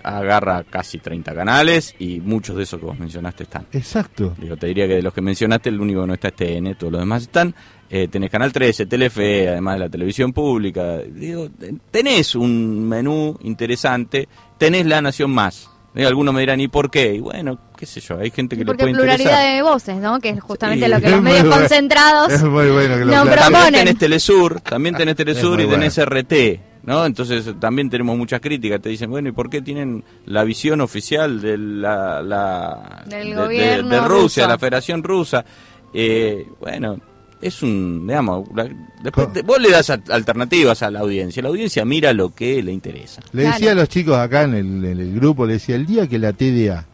agarra 0.04 0.63
casi 0.63 1.00
30 1.00 1.34
canales 1.36 1.96
y 2.00 2.20
muchos 2.20 2.56
de 2.56 2.63
esos 2.63 2.80
que 2.80 2.86
vos 2.86 2.98
mencionaste 3.00 3.44
están. 3.44 3.66
Exacto. 3.72 4.36
Digo, 4.38 4.56
te 4.58 4.68
diría 4.68 4.88
que 4.88 4.96
de 4.96 5.01
los 5.01 5.13
que 5.13 5.22
mencionaste, 5.22 5.70
el 5.70 5.80
único 5.80 6.01
que 6.01 6.08
no 6.08 6.13
está 6.13 6.30
es 6.30 6.36
TN, 6.36 6.75
todos 6.75 6.92
los 6.94 7.01
demás 7.01 7.24
están. 7.24 7.54
Eh, 7.89 8.08
tenés 8.10 8.30
Canal 8.30 8.51
13, 8.51 8.86
Telefe, 8.86 9.48
además 9.50 9.75
de 9.75 9.80
la 9.80 9.89
televisión 9.89 10.34
pública. 10.34 10.98
Digo, 10.98 11.48
tenés 11.92 12.36
un 12.36 12.88
menú 12.88 13.38
interesante, 13.44 14.27
tenés 14.58 14.86
La 14.86 15.01
Nación 15.01 15.32
Más. 15.32 15.70
Digo, 15.96 16.10
algunos 16.10 16.32
me 16.34 16.42
dirán, 16.42 16.60
¿y 16.62 16.68
por 16.68 16.92
qué? 16.92 17.16
Y 17.16 17.20
bueno, 17.22 17.58
qué 17.75 17.88
sé 17.88 18.01
yo, 18.01 18.20
hay 18.20 18.30
gente 18.30 18.56
que 18.56 18.66
Porque 18.66 18.86
le 18.86 18.92
puede 18.92 19.01
pluralidad 19.04 19.32
interesar. 19.32 19.56
de 19.56 19.62
voces, 19.63 19.96
¿no? 19.98 20.20
Que 20.20 20.30
es 20.30 20.39
justamente 20.42 20.86
Sí. 20.86 20.92
lo 20.92 21.00
que 21.00 21.06
Es 21.08 21.12
los 21.12 21.22
muy 21.22 21.32
medios 21.32 21.48
bueno. 21.48 21.60
concentrados 21.62 22.34
Es 22.34 22.44
muy 22.44 22.70
bueno 22.70 22.96
que 22.98 23.06
lo 23.06 23.25
No, 23.25 23.25
También 23.36 23.74
tenés 23.74 23.98
Telesur, 23.98 24.62
también 24.62 24.96
tenés 24.96 25.16
Telesur 25.16 25.60
y 25.62 25.66
tenés 25.66 25.96
bueno. 25.96 26.12
RT, 26.12 26.60
¿no? 26.88 27.06
Entonces 27.06 27.53
también 27.60 27.89
tenemos 27.91 28.17
muchas 28.17 28.39
críticas. 28.41 28.82
Te 28.82 28.89
dicen, 28.89 29.12
bueno, 29.12 29.29
¿y 29.29 29.34
por 29.34 29.50
qué 29.51 29.62
tienen 29.62 30.03
la 30.25 30.44
visión 30.44 30.82
oficial 30.82 31.39
de 31.39 31.58
la, 31.60 32.24
la- 32.24 33.03
Del 33.06 33.29
de- 33.29 33.36
gobierno 33.36 33.89
de 33.89 34.00
Rusia, 34.08 34.44
ruso? 34.46 34.48
la 34.48 34.58
Federación 34.58 35.03
Rusa? 35.03 35.46
Eh, 35.94 36.48
bueno, 36.60 36.98
es 37.41 37.62
un, 37.62 38.08
digamos, 38.08 38.48
la- 38.56 38.70
después 39.03 39.32
te- 39.34 39.41
vos 39.44 39.60
le 39.62 39.70
das 39.70 39.89
a- 39.89 40.01
alternativas 40.10 40.82
a 40.82 40.89
la 40.89 41.01
audiencia. 41.01 41.44
La 41.44 41.50
audiencia 41.50 41.84
mira 41.86 42.13
lo 42.13 42.34
que 42.34 42.63
le 42.63 42.72
interesa. 42.72 43.22
Le 43.34 43.44
Claro. 43.44 43.53
decía 43.58 43.72
a 43.74 43.75
los 43.75 43.89
chicos 43.89 44.15
acá 44.17 44.44
en 44.44 44.53
el, 44.56 44.86
en 44.86 45.00
el 45.00 45.13
grupo, 45.13 45.46
le 45.46 45.53
decía, 45.53 45.75
el 45.75 45.86
día 45.86 46.08
que 46.08 46.17
la 46.17 46.34
TDA 46.34 46.86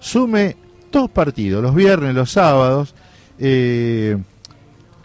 sume 0.00 0.56
dos 0.92 1.08
partidos, 1.10 1.62
los 1.62 1.74
viernes, 1.74 2.14
los 2.14 2.30
sábados, 2.30 2.94
eh, 3.38 4.16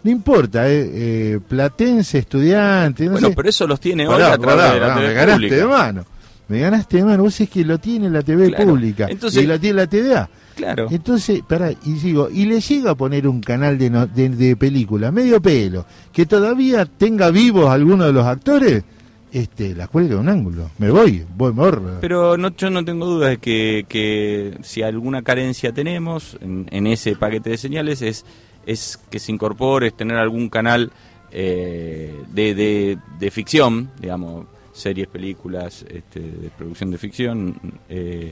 No 0.03 0.09
importa, 0.11 0.67
eh, 0.69 0.89
eh, 0.93 1.39
platense, 1.47 2.17
estudiante, 2.19 3.05
no 3.05 3.11
bueno, 3.13 3.27
sé. 3.29 3.33
pero 3.35 3.49
eso 3.49 3.67
los 3.67 3.79
tiene 3.79 4.07
hoy 4.07 4.13
Pará, 4.13 4.33
a 4.33 4.37
través 4.37 4.55
pará, 4.55 4.73
de 4.73 4.79
la 4.79 4.87
pará, 4.87 4.95
TV 4.95 5.07
me 5.07 5.13
ganaste 5.13 5.33
pública. 5.33 5.55
de 5.55 5.65
mano. 5.65 6.05
Me 6.47 6.59
ganaste 6.59 6.97
de 6.97 7.03
mano. 7.05 7.23
Vos 7.23 7.39
es 7.41 7.49
que 7.49 7.63
lo 7.63 7.77
tiene 7.77 8.09
la 8.09 8.21
TV 8.23 8.47
Claro. 8.49 8.65
pública. 8.65 9.07
Entonces- 9.09 9.43
y 9.43 9.47
la 9.47 9.57
tiene 9.59 9.75
la 9.77 9.87
TDA. 9.87 10.29
Claro. 10.55 10.87
Entonces, 10.91 11.41
pará, 11.47 11.71
y 11.71 11.93
digo, 11.93 12.29
y 12.31 12.45
le 12.45 12.59
llega 12.59 12.91
a 12.91 12.95
poner 12.95 13.27
un 13.27 13.41
canal 13.41 13.77
de, 13.77 13.89
no- 13.89 14.05
de, 14.07 14.29
de 14.29 14.55
película, 14.57 15.11
medio 15.11 15.41
pelo, 15.41 15.85
que 16.11 16.25
todavía 16.25 16.85
tenga 16.85 17.31
vivos 17.31 17.69
algunos 17.69 18.07
de 18.07 18.13
los 18.13 18.25
actores, 18.25 18.83
este, 19.31 19.73
la 19.75 19.87
cuelga 19.87 20.15
de 20.15 20.19
un 20.19 20.27
ángulo. 20.29 20.69
Me 20.77 20.91
voy, 20.91 21.23
voy, 21.37 21.53
me 21.53 21.61
ahorro. 21.61 21.97
Pero 22.01 22.35
no, 22.37 22.53
yo 22.55 22.69
no 22.69 22.83
tengo 22.83 23.05
dudas 23.05 23.29
de 23.29 23.37
que, 23.37 23.85
que 23.87 24.57
si 24.61 24.81
alguna 24.81 25.21
carencia 25.21 25.71
tenemos 25.71 26.37
en, 26.41 26.67
en 26.69 26.85
ese 26.87 27.15
paquete 27.15 27.51
de 27.51 27.57
señales 27.57 28.01
es, 28.01 28.25
es 28.65 28.99
que 29.09 29.19
se 29.19 29.31
incorpore, 29.31 29.87
es 29.87 29.93
tener 29.95 30.17
algún 30.17 30.49
canal 30.49 30.91
eh, 31.31 32.13
de, 32.33 32.55
de, 32.55 32.97
de 33.19 33.31
ficción, 33.31 33.89
digamos, 33.99 34.45
series, 34.73 35.07
películas, 35.07 35.85
este, 35.89 36.19
de 36.19 36.49
producción 36.57 36.91
de 36.91 36.97
ficción, 36.97 37.55
eh, 37.89 38.31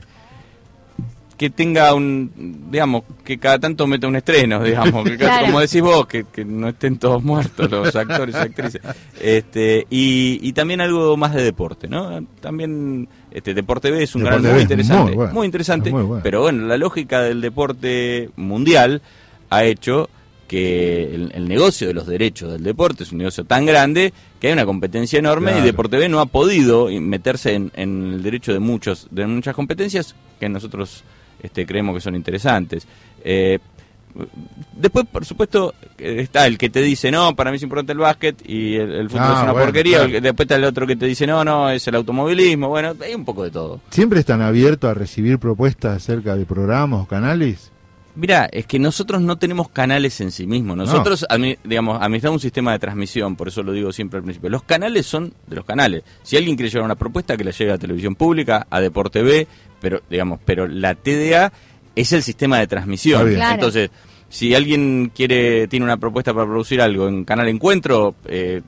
que 1.36 1.48
tenga 1.48 1.94
un, 1.94 2.66
digamos, 2.70 3.02
que 3.24 3.38
cada 3.38 3.58
tanto 3.58 3.86
meta 3.86 4.06
un 4.06 4.16
estreno, 4.16 4.62
digamos, 4.64 5.04
que 5.04 5.16
cada- 5.16 5.30
Claro. 5.38 5.46
como 5.46 5.60
decís 5.60 5.80
vos, 5.80 6.06
que, 6.06 6.24
que 6.24 6.44
no 6.44 6.68
estén 6.68 6.98
todos 6.98 7.22
muertos 7.22 7.70
los 7.70 7.96
actores 7.96 8.34
y 8.34 8.38
actrices. 8.38 8.82
Este, 9.18 9.86
y, 9.88 10.38
y 10.42 10.52
también 10.52 10.82
algo 10.82 11.16
más 11.16 11.32
de 11.34 11.42
deporte, 11.42 11.88
¿no? 11.88 12.22
También 12.42 13.08
este 13.30 13.54
Deporte 13.54 13.90
B 13.90 14.02
es 14.02 14.14
un 14.14 14.24
Deporte 14.24 14.42
canal 14.42 14.52
muy 14.52 14.58
es 14.58 14.62
interesante, 14.70 15.16
muy 15.16 15.24
bueno, 15.26 15.44
interesante, 15.44 15.88
es 15.88 15.94
muy 15.94 16.02
bueno. 16.02 16.22
pero 16.22 16.42
bueno, 16.42 16.66
la 16.66 16.76
lógica 16.76 17.22
del 17.22 17.40
deporte 17.40 18.28
mundial 18.36 19.00
ha 19.48 19.64
hecho 19.64 20.10
que 20.50 21.14
el, 21.14 21.30
el 21.32 21.46
negocio 21.46 21.86
de 21.86 21.94
los 21.94 22.08
derechos 22.08 22.50
del 22.50 22.64
deporte 22.64 23.04
es 23.04 23.12
un 23.12 23.18
negocio 23.18 23.44
tan 23.44 23.64
grande 23.66 24.12
que 24.40 24.48
hay 24.48 24.52
una 24.52 24.66
competencia 24.66 25.20
enorme 25.20 25.52
Claro. 25.52 25.62
y 25.64 25.66
Deporte 25.68 25.96
B 25.96 26.08
no 26.08 26.18
ha 26.18 26.26
podido 26.26 26.88
meterse 27.00 27.54
en, 27.54 27.70
en 27.76 28.14
el 28.14 28.22
derecho 28.24 28.52
de 28.52 28.58
muchos 28.58 29.06
de 29.12 29.28
muchas 29.28 29.54
competencias 29.54 30.16
que 30.40 30.48
nosotros 30.48 31.04
este, 31.40 31.64
creemos 31.66 31.94
que 31.94 32.00
son 32.00 32.16
interesantes. 32.16 32.84
Eh, 33.22 33.60
después, 34.76 35.06
por 35.06 35.24
supuesto, 35.24 35.72
está 35.98 36.48
el 36.48 36.58
que 36.58 36.68
te 36.68 36.82
dice, 36.82 37.12
no, 37.12 37.36
para 37.36 37.52
mí 37.52 37.56
es 37.58 37.62
importante 37.62 37.92
el 37.92 37.98
básquet 37.98 38.42
y 38.44 38.74
el, 38.74 38.90
el 38.92 39.08
fútbol 39.08 39.22
Ah, 39.26 39.34
es 39.36 39.42
una 39.44 39.52
bueno, 39.52 39.66
porquería. 39.66 39.98
claro. 39.98 40.06
el 40.06 40.12
que- 40.14 40.20
después 40.20 40.44
está 40.46 40.56
el 40.56 40.64
otro 40.64 40.84
que 40.86 40.96
te 40.96 41.06
dice, 41.06 41.28
no, 41.28 41.44
no, 41.44 41.70
es 41.70 41.86
el 41.86 41.94
automovilismo. 41.94 42.68
Bueno, 42.68 42.94
hay 43.00 43.14
un 43.14 43.24
poco 43.24 43.44
de 43.44 43.52
todo. 43.52 43.80
¿Siempre 43.90 44.18
están 44.18 44.42
abiertos 44.42 44.90
a 44.90 44.94
recibir 44.94 45.38
propuestas 45.38 45.96
acerca 45.98 46.34
de 46.36 46.44
programas 46.44 47.02
o 47.02 47.06
canales? 47.06 47.70
Mira, 48.20 48.48
es 48.52 48.66
que 48.66 48.78
nosotros 48.78 49.22
no 49.22 49.38
tenemos 49.38 49.70
canales 49.70 50.20
en 50.20 50.30
sí 50.30 50.46
mismos. 50.46 50.76
Nosotros, 50.76 51.24
admi- 51.30 51.56
digamos, 51.64 52.00
administramos 52.02 52.36
un 52.36 52.40
sistema 52.42 52.72
de 52.72 52.78
transmisión, 52.78 53.34
por 53.34 53.48
eso 53.48 53.62
lo 53.62 53.72
digo 53.72 53.92
siempre 53.92 54.18
al 54.18 54.24
principio. 54.24 54.50
Los 54.50 54.62
canales 54.62 55.06
son 55.06 55.32
de 55.46 55.56
los 55.56 55.64
canales. 55.64 56.02
Si 56.22 56.36
alguien 56.36 56.54
quiere 56.56 56.68
llevar 56.70 56.84
una 56.84 56.96
propuesta, 56.96 57.36
que 57.36 57.44
la 57.44 57.50
lleve 57.50 57.72
a 57.72 57.78
televisión 57.78 58.14
pública, 58.14 58.66
a 58.68 58.80
Deporte 58.80 59.22
B, 59.22 59.46
pero, 59.80 60.02
digamos, 60.10 60.38
pero 60.44 60.68
la 60.68 60.94
TDA 60.94 61.50
es 61.96 62.12
el 62.12 62.22
sistema 62.22 62.58
de 62.58 62.66
transmisión. 62.66 63.22
Claro. 63.34 63.54
Entonces, 63.54 63.90
si 64.28 64.54
alguien 64.54 65.10
quiere, 65.14 65.66
tiene 65.68 65.84
una 65.86 65.96
propuesta 65.96 66.34
para 66.34 66.46
producir 66.46 66.80
algo 66.82 67.08
en 67.08 67.24
Canal 67.24 67.48
Encuentro, 67.48 68.14
eh, 68.26 68.60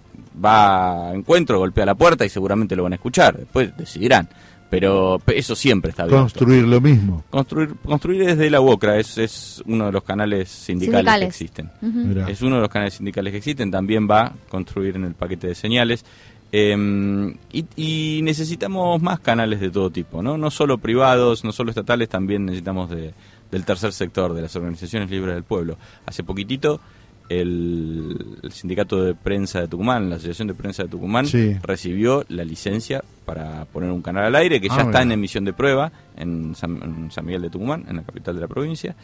va 0.42 1.10
a 1.10 1.14
Encuentro, 1.14 1.58
golpea 1.58 1.84
la 1.84 1.94
puerta 1.94 2.24
y 2.24 2.28
seguramente 2.30 2.74
lo 2.74 2.84
van 2.84 2.92
a 2.92 2.96
escuchar. 2.96 3.36
Después 3.36 3.76
decidirán. 3.76 4.28
Pero 4.72 5.20
pe- 5.22 5.38
eso 5.38 5.54
siempre 5.54 5.90
está 5.90 6.06
bien. 6.06 6.18
Construir 6.18 6.64
lo 6.66 6.80
mismo. 6.80 7.22
Construir, 7.28 7.74
construir 7.84 8.24
desde 8.24 8.48
la 8.48 8.62
UOCRA 8.62 8.98
es, 8.98 9.18
es 9.18 9.62
uno 9.66 9.84
de 9.84 9.92
los 9.92 10.02
canales 10.02 10.48
sindicales, 10.48 10.96
Sindicales. 11.04 11.20
que 11.20 11.44
existen. 11.44 11.70
Es 12.26 12.40
uno 12.40 12.54
de 12.56 12.62
los 12.62 12.70
canales 12.70 12.94
sindicales 12.94 13.32
que 13.32 13.36
existen. 13.36 13.70
También 13.70 14.08
va 14.10 14.22
a 14.22 14.32
construir 14.48 14.96
en 14.96 15.04
el 15.04 15.12
paquete 15.14 15.48
de 15.48 15.54
señales. 15.54 16.06
Eh, 16.50 17.34
y, 17.52 17.64
y 17.76 18.20
necesitamos 18.22 19.00
más 19.02 19.20
canales 19.20 19.60
de 19.60 19.70
todo 19.70 19.90
tipo, 19.90 20.22
¿no? 20.22 20.38
No 20.38 20.50
solo 20.50 20.78
privados, 20.78 21.44
no 21.44 21.52
solo 21.52 21.68
estatales, 21.70 22.08
también 22.08 22.46
necesitamos 22.46 22.88
de, 22.88 23.12
del 23.50 23.64
tercer 23.66 23.92
sector, 23.92 24.32
de 24.32 24.40
las 24.40 24.56
organizaciones 24.56 25.10
libres 25.10 25.34
del 25.34 25.44
pueblo. 25.44 25.76
Hace 26.06 26.24
poquitito 26.24 26.80
el, 27.40 28.16
el 28.42 28.52
sindicato 28.52 29.02
de 29.02 29.14
prensa 29.14 29.60
de 29.60 29.68
Tucumán, 29.68 30.10
la 30.10 30.16
Asociación 30.16 30.48
de 30.48 30.54
Prensa 30.54 30.82
de 30.84 30.88
Tucumán, 30.88 31.26
Sí. 31.26 31.56
recibió 31.62 32.24
la 32.28 32.44
licencia 32.44 33.02
para 33.24 33.64
poner 33.66 33.90
un 33.90 34.02
canal 34.02 34.24
al 34.26 34.34
aire 34.36 34.60
que 34.60 34.68
Ah, 34.70 34.76
ya 34.78 34.82
está 34.82 35.02
en 35.02 35.12
emisión 35.12 35.44
de 35.44 35.52
prueba 35.52 35.92
en 36.16 36.54
San, 36.54 36.82
en 36.82 37.10
San 37.10 37.24
Miguel 37.24 37.42
de 37.42 37.50
Tucumán, 37.50 37.84
en 37.88 37.96
la 37.96 38.02
capital 38.02 38.34
de 38.34 38.40
la 38.40 38.48
provincia. 38.48 38.94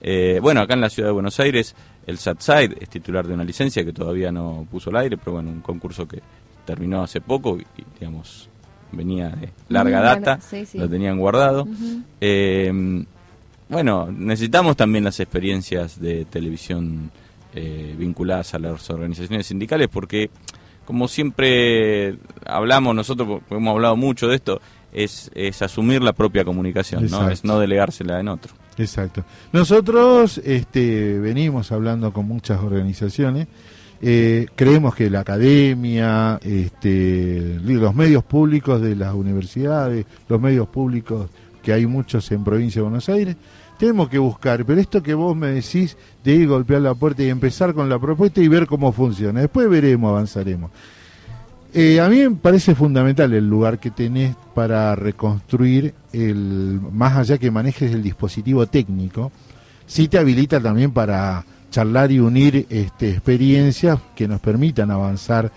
Eh, 0.00 0.38
bueno, 0.42 0.60
acá 0.60 0.74
en 0.74 0.80
la 0.82 0.90
ciudad 0.90 1.08
de 1.08 1.12
Buenos 1.14 1.38
Aires, 1.40 1.74
el 2.06 2.18
SATSIDE 2.18 2.76
es 2.80 2.88
titular 2.88 3.26
de 3.26 3.34
una 3.34 3.44
licencia 3.44 3.84
que 3.84 3.92
todavía 3.92 4.30
no 4.30 4.66
puso 4.70 4.90
al 4.90 4.96
aire, 4.96 5.16
pero 5.16 5.32
bueno, 5.32 5.50
un 5.50 5.60
concurso 5.60 6.06
que 6.06 6.20
terminó 6.64 7.02
hace 7.02 7.20
poco 7.20 7.56
y, 7.58 7.64
digamos, 7.98 8.48
venía 8.92 9.30
de 9.30 9.50
larga 9.68 10.00
data, 10.00 10.38
sí, 10.40 10.64
sí. 10.66 10.78
lo 10.78 10.88
tenían 10.88 11.18
guardado. 11.18 11.66
Eh, 12.20 13.04
bueno, 13.68 14.08
necesitamos 14.12 14.76
también 14.76 15.02
las 15.04 15.18
experiencias 15.18 16.00
de 16.00 16.24
televisión 16.26 17.10
eh, 17.56 17.94
vinculadas 17.98 18.54
a 18.54 18.58
las 18.58 18.88
organizaciones 18.90 19.46
sindicales 19.46 19.88
porque, 19.88 20.30
como 20.84 21.08
siempre 21.08 22.18
hablamos 22.44 22.94
nosotros, 22.94 23.40
hemos 23.50 23.72
hablado 23.72 23.96
mucho 23.96 24.28
de 24.28 24.36
esto, 24.36 24.60
es, 24.92 25.30
es 25.34 25.62
asumir 25.62 26.02
la 26.02 26.12
propia 26.12 26.44
comunicación, 26.44 27.10
¿no? 27.10 27.28
Es 27.30 27.44
no 27.44 27.58
delegársela 27.58 28.20
en 28.20 28.28
otro. 28.28 28.52
Exacto. 28.78 29.24
Nosotros 29.52 30.38
este, 30.38 31.18
venimos 31.18 31.72
hablando 31.72 32.12
con 32.12 32.26
muchas 32.28 32.60
organizaciones. 32.60 33.48
eh, 34.02 34.46
creemos 34.54 34.94
que 34.94 35.08
la 35.08 35.20
academia, 35.20 36.38
este, 36.42 37.58
los 37.64 37.94
medios 37.94 38.22
públicos 38.24 38.80
de 38.82 38.94
las 38.96 39.14
universidades, 39.14 40.04
los 40.28 40.40
medios 40.40 40.68
públicos 40.68 41.30
que 41.62 41.72
hay 41.72 41.86
muchos 41.86 42.30
en 42.30 42.44
provincia 42.44 42.80
de 42.80 42.82
Buenos 42.84 43.08
Aires, 43.08 43.36
tenemos 43.78 44.08
que 44.08 44.18
buscar. 44.18 44.64
Pero 44.64 44.80
esto 44.80 45.02
que 45.02 45.14
vos 45.14 45.36
me 45.36 45.48
decís 45.48 45.96
de 46.24 46.34
ir 46.34 46.48
golpear 46.48 46.82
la 46.82 46.94
puerta 46.94 47.22
y 47.22 47.28
empezar 47.28 47.74
con 47.74 47.88
la 47.88 47.98
propuesta 47.98 48.40
y 48.40 48.48
ver 48.48 48.66
cómo 48.66 48.92
funciona. 48.92 49.40
Después 49.40 49.68
veremos, 49.68 50.10
avanzaremos. 50.10 50.70
Eh, 51.78 52.00
a 52.00 52.08
mí 52.08 52.16
me 52.20 52.30
parece 52.36 52.74
fundamental 52.74 53.34
el 53.34 53.48
lugar 53.48 53.78
que 53.78 53.90
tenés 53.90 54.34
para 54.54 54.94
reconstruir 54.94 55.92
el 56.12 56.80
más 56.90 57.18
allá 57.18 57.36
que 57.36 57.50
manejes 57.50 57.92
el 57.92 58.02
dispositivo 58.02 58.66
técnico, 58.66 59.30
sí 59.84 60.08
te 60.08 60.18
habilita 60.18 60.58
también 60.58 60.92
para 60.92 61.44
charlar 61.70 62.10
y 62.12 62.20
unir 62.20 62.66
este, 62.70 63.10
experiencias 63.10 63.98
que 64.14 64.26
nos 64.26 64.40
permitan 64.40 64.90
avanzar. 64.90 65.52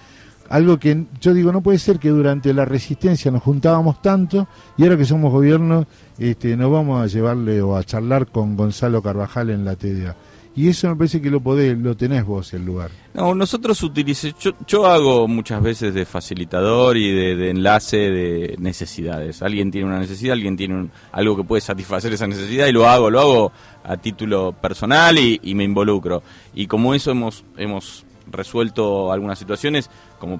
Algo 0.49 0.79
que 0.79 1.05
yo 1.21 1.33
digo, 1.33 1.51
no 1.51 1.61
puede 1.61 1.77
ser 1.77 1.99
que 1.99 2.09
durante 2.09 2.53
la 2.53 2.65
resistencia 2.65 3.29
nos 3.31 3.43
juntábamos 3.43 4.01
tanto 4.01 4.47
y 4.77 4.83
ahora 4.83 4.97
que 4.97 5.05
somos 5.05 5.31
gobierno 5.31 5.85
este, 6.17 6.57
nos 6.57 6.71
vamos 6.71 7.03
a 7.03 7.07
llevarle 7.07 7.61
o 7.61 7.75
a 7.75 7.83
charlar 7.83 8.27
con 8.27 8.57
Gonzalo 8.57 9.01
Carvajal 9.01 9.51
en 9.51 9.63
la 9.63 9.75
TDA. 9.75 10.15
Y 10.55 10.67
eso 10.67 10.89
me 10.89 10.95
parece 10.95 11.21
que 11.21 11.29
lo 11.29 11.39
podés, 11.39 11.77
lo 11.77 11.95
tenés 11.95 12.25
vos 12.25 12.53
el 12.53 12.65
lugar. 12.65 12.89
No, 13.13 13.35
nosotros 13.35 13.81
utilicé, 13.83 14.33
yo, 14.67 14.87
hago 14.87 15.27
muchas 15.27 15.61
veces 15.61 15.93
de 15.93 16.05
facilitador 16.05 16.97
y 16.97 17.13
de, 17.13 17.51
enlace 17.51 17.97
de 17.97 18.55
necesidades. 18.59 19.41
Alguien 19.43 19.71
tiene 19.71 19.87
una 19.87 19.99
necesidad, 19.99 20.33
alguien 20.33 20.57
tiene 20.57 20.89
algo 21.11 21.37
que 21.37 21.43
puede 21.43 21.61
satisfacer 21.61 22.11
esa 22.11 22.27
necesidad 22.27 22.67
y 22.67 22.71
lo 22.71 22.89
hago, 22.89 23.09
lo 23.09 23.19
hago 23.19 23.51
a 23.83 23.95
título 23.97 24.51
personal 24.51 25.17
y, 25.17 25.39
y 25.43 25.53
me 25.55 25.63
involucro. 25.63 26.23
Y 26.55 26.67
como 26.67 26.93
eso 26.93 27.11
hemos, 27.11 27.45
hemos 27.55 28.03
resuelto 28.31 29.11
algunas 29.11 29.39
situaciones, 29.39 29.89
como, 30.19 30.39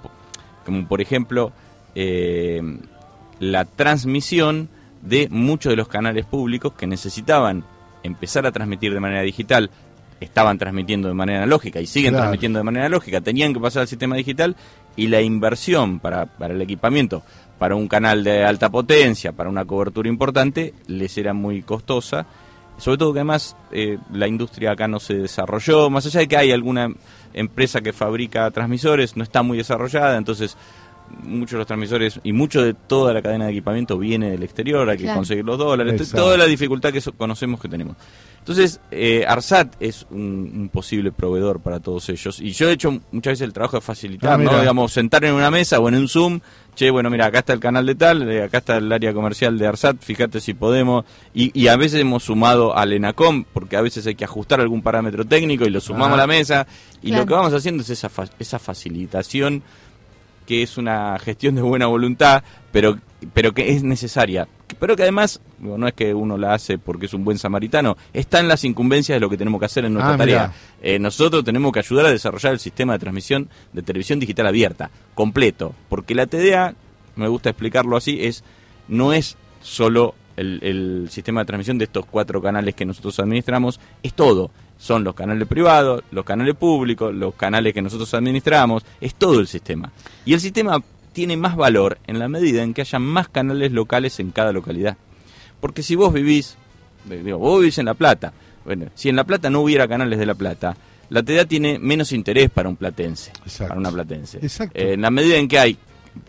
como 0.66 0.88
por 0.88 1.02
ejemplo 1.02 1.52
eh, 1.96 2.62
la 3.40 3.66
transmisión 3.66 4.70
de 5.02 5.28
muchos 5.30 5.72
de 5.72 5.78
los 5.78 5.88
canales 5.88 6.26
públicos 6.26 6.74
que 6.74 6.88
necesitaban 6.88 7.64
empezar 8.04 8.46
a 8.46 8.52
transmitir 8.52 8.94
de 8.94 9.00
manera 9.00 9.22
digital 9.22 9.70
estaban 10.20 10.58
transmitiendo 10.58 11.08
de 11.08 11.14
manera 11.14 11.40
analógica 11.40 11.80
y 11.80 11.86
siguen 11.86 12.12
Claro. 12.12 12.24
transmitiendo 12.26 12.60
de 12.60 12.64
manera 12.64 12.86
analógica, 12.86 13.22
tenían 13.22 13.54
que 13.54 13.60
pasar 13.60 13.82
al 13.84 13.88
sistema 13.88 14.16
digital 14.18 14.56
y 14.96 15.08
la 15.08 15.22
inversión 15.22 16.00
para, 16.00 16.26
para 16.26 16.54
el 16.54 16.62
equipamiento, 16.62 17.24
para 17.58 17.76
un 17.76 17.88
canal 17.88 18.24
de 18.24 18.44
alta 18.44 18.70
potencia, 18.70 19.32
para 19.32 19.50
una 19.50 19.64
cobertura 19.64 20.10
importante, 20.10 20.74
les 20.88 21.18
era 21.18 21.34
muy 21.34 21.62
costosa. 21.62 22.26
Sobre 22.78 22.98
todo 22.98 23.14
que 23.14 23.20
además 23.20 23.56
eh, 23.72 23.98
la 24.14 24.28
industria 24.28 24.72
acá 24.72 24.88
no 24.88 25.00
se 25.00 25.14
desarrolló, 25.14 25.90
más 25.90 26.06
allá 26.06 26.22
de 26.22 26.28
que 26.28 26.38
hay 26.38 26.52
alguna 26.52 26.90
empresa 27.34 27.82
que 27.82 27.94
fabrica 27.94 28.50
transmisores, 28.52 29.16
no 29.16 29.24
está 29.24 29.44
muy 29.44 29.58
desarrollada, 29.58 30.18
entonces 30.18 30.58
muchos 31.24 31.52
de 31.52 31.58
los 31.60 31.68
transmisores 31.68 32.20
y 32.24 32.34
mucho 32.34 32.62
de 32.64 32.74
toda 32.74 33.14
la 33.14 33.22
cadena 33.22 33.46
de 33.46 33.52
equipamiento 33.52 33.98
viene 33.98 34.32
del 34.32 34.44
exterior, 34.44 34.90
hay 34.90 34.98
que 34.98 35.04
Claro. 35.04 35.20
conseguir 35.20 35.46
los 35.46 35.58
dólares, 35.58 35.94
Exacto. 35.94 36.18
toda 36.24 36.38
la 36.38 36.46
dificultad 36.46 36.92
que 36.94 37.02
so- 37.02 37.14
conocemos 37.14 37.60
que 37.60 37.68
tenemos. 37.68 37.96
Entonces, 38.40 38.80
eh, 38.90 39.26
ARSAT 39.28 39.76
es 39.80 40.08
un, 40.10 40.20
un 40.56 40.70
posible 40.70 41.12
proveedor 41.12 41.60
para 41.60 41.80
todos 41.82 42.08
ellos. 42.10 42.40
Y 42.40 42.52
yo 42.52 42.70
he 42.70 42.72
hecho 42.74 42.92
muchas 43.12 43.34
veces 43.34 43.42
el 43.42 43.54
trabajo 43.54 43.78
de 43.78 43.82
facilitar, 43.82 44.34
Ah, 44.34 44.38
¿no? 44.44 44.58
Digamos, 44.60 44.92
sentar 44.92 45.24
en 45.26 45.34
una 45.36 45.52
mesa 45.52 45.80
o 45.80 45.88
en 45.90 45.96
un 45.96 46.08
Zoom, 46.08 46.40
che, 46.74 46.90
bueno, 46.90 47.10
mira, 47.12 47.26
acá 47.28 47.40
está 47.40 47.54
el 47.54 47.60
canal 47.60 47.86
de 47.86 47.94
tal, 47.96 48.28
eh, 48.32 48.44
acá 48.44 48.60
está 48.60 48.78
el 48.78 48.92
área 48.92 49.14
comercial 49.14 49.60
de 49.60 49.68
ARSAT, 49.68 49.98
fíjate 50.02 50.40
si 50.40 50.54
podemos. 50.56 51.04
Y, 51.34 51.52
y 51.60 51.68
a 51.68 51.76
veces 51.76 52.00
hemos 52.00 52.24
sumado 52.24 52.76
al 52.76 52.94
ENACOM, 52.94 53.44
porque 53.54 53.76
a 53.76 53.82
veces 53.82 54.08
hay 54.08 54.16
que 54.16 54.24
ajustar 54.24 54.62
algún 54.62 54.82
parámetro 54.82 55.26
técnico 55.26 55.66
y 55.66 55.70
lo 55.70 55.82
sumamos 55.82 56.12
Ah. 56.12 56.14
a 56.14 56.18
la 56.18 56.28
mesa. 56.28 56.66
Y 57.04 57.08
Claro. 57.10 57.24
lo 57.24 57.28
que 57.28 57.34
vamos 57.34 57.54
haciendo 57.54 57.84
es 57.84 57.90
esa, 57.92 58.10
fa- 58.10 58.30
esa 58.40 58.58
facilitación 58.58 59.62
que 60.50 60.64
es 60.64 60.80
una 60.80 61.20
gestión 61.20 61.54
de 61.54 61.62
buena 61.62 61.86
voluntad, 61.86 62.44
pero, 62.72 62.98
pero 63.36 63.54
que 63.54 63.70
es 63.72 63.84
necesaria. 63.84 64.48
Pero 64.80 64.96
que 64.96 65.04
además, 65.04 65.42
no 65.60 65.88
es 65.88 65.94
que 65.94 66.12
uno 66.12 66.40
la 66.40 66.56
hace 66.56 66.80
porque 66.80 67.06
es 67.06 67.14
un 67.14 67.24
buen 67.24 67.38
samaritano, 67.38 67.98
está 68.14 68.40
en 68.40 68.48
las 68.48 68.64
incumbencias 68.64 69.16
de 69.16 69.20
lo 69.20 69.30
que 69.30 69.38
tenemos 69.38 69.60
que 69.60 69.68
hacer 69.68 69.86
en 69.86 69.94
nuestra 69.94 70.16
Ah, 70.16 70.18
tarea. 70.18 70.52
Eh, 70.82 70.98
nosotros 70.98 71.44
tenemos 71.44 71.72
que 71.72 71.78
ayudar 71.82 72.08
a 72.08 72.10
desarrollar 72.10 72.54
el 72.54 72.60
sistema 72.60 72.94
de 72.94 73.00
transmisión 73.00 73.48
de 73.74 73.84
televisión 73.84 74.20
digital 74.20 74.48
abierta, 74.48 74.90
completo, 75.14 75.76
porque 75.88 76.16
la 76.16 76.26
TDA, 76.26 76.74
me 77.16 77.28
gusta 77.28 77.52
explicarlo 77.52 77.96
así, 77.96 78.18
es 78.26 78.44
no 78.88 79.14
es 79.14 79.38
solo 79.62 80.16
el, 80.36 80.60
el 80.64 81.10
sistema 81.12 81.42
de 81.42 81.46
transmisión 81.46 81.78
de 81.78 81.84
estos 81.84 82.08
cuatro 82.08 82.42
canales 82.42 82.74
que 82.74 82.86
nosotros 82.88 83.20
administramos, 83.20 83.80
es 84.02 84.16
todo. 84.16 84.50
Son 84.80 85.04
los 85.04 85.14
canales 85.14 85.48
privados, 85.48 86.04
los 86.10 86.26
canales 86.26 86.56
públicos, 86.56 87.14
los 87.14 87.36
canales 87.36 87.74
que 87.74 87.82
nosotros 87.82 88.12
administramos, 88.14 88.84
es 89.02 89.14
todo 89.14 89.40
el 89.40 89.48
sistema. 89.48 89.92
Y 90.26 90.34
el 90.34 90.40
sistema 90.40 90.82
tiene 91.14 91.36
más 91.36 91.58
valor 91.58 91.98
en 92.08 92.18
la 92.18 92.30
medida 92.30 92.64
en 92.64 92.74
que 92.74 92.82
haya 92.82 92.98
más 92.98 93.28
canales 93.28 93.74
locales 93.74 94.20
en 94.22 94.32
cada 94.32 94.54
localidad. 94.54 94.96
Porque 95.60 95.84
si 95.84 95.96
vos 95.96 96.14
vivís, 96.14 96.56
eh, 97.10 97.22
digo, 97.24 97.38
vos 97.38 97.60
vivís 97.60 97.78
en 97.78 97.86
La 97.86 97.94
Plata, 97.94 98.32
bueno, 98.64 98.86
si 98.96 99.10
en 99.10 99.18
La 99.18 99.26
Plata 99.26 99.50
no 99.50 99.60
hubiera 99.60 99.86
canales 99.86 100.18
de 100.18 100.26
La 100.26 100.36
Plata, 100.36 100.78
la 101.10 101.24
TDA 101.24 101.46
tiene 101.46 101.78
menos 101.78 102.12
interés 102.14 102.50
para 102.50 102.70
un 102.70 102.76
platense, 102.76 103.32
Exacto. 103.44 103.68
para 103.70 103.80
una 103.80 103.92
platense. 103.92 104.38
Exacto. 104.42 104.78
Eh, 104.80 104.94
en 104.94 105.02
la 105.02 105.12
medida 105.12 105.36
en 105.38 105.48
que 105.48 105.60
hay, 105.60 105.78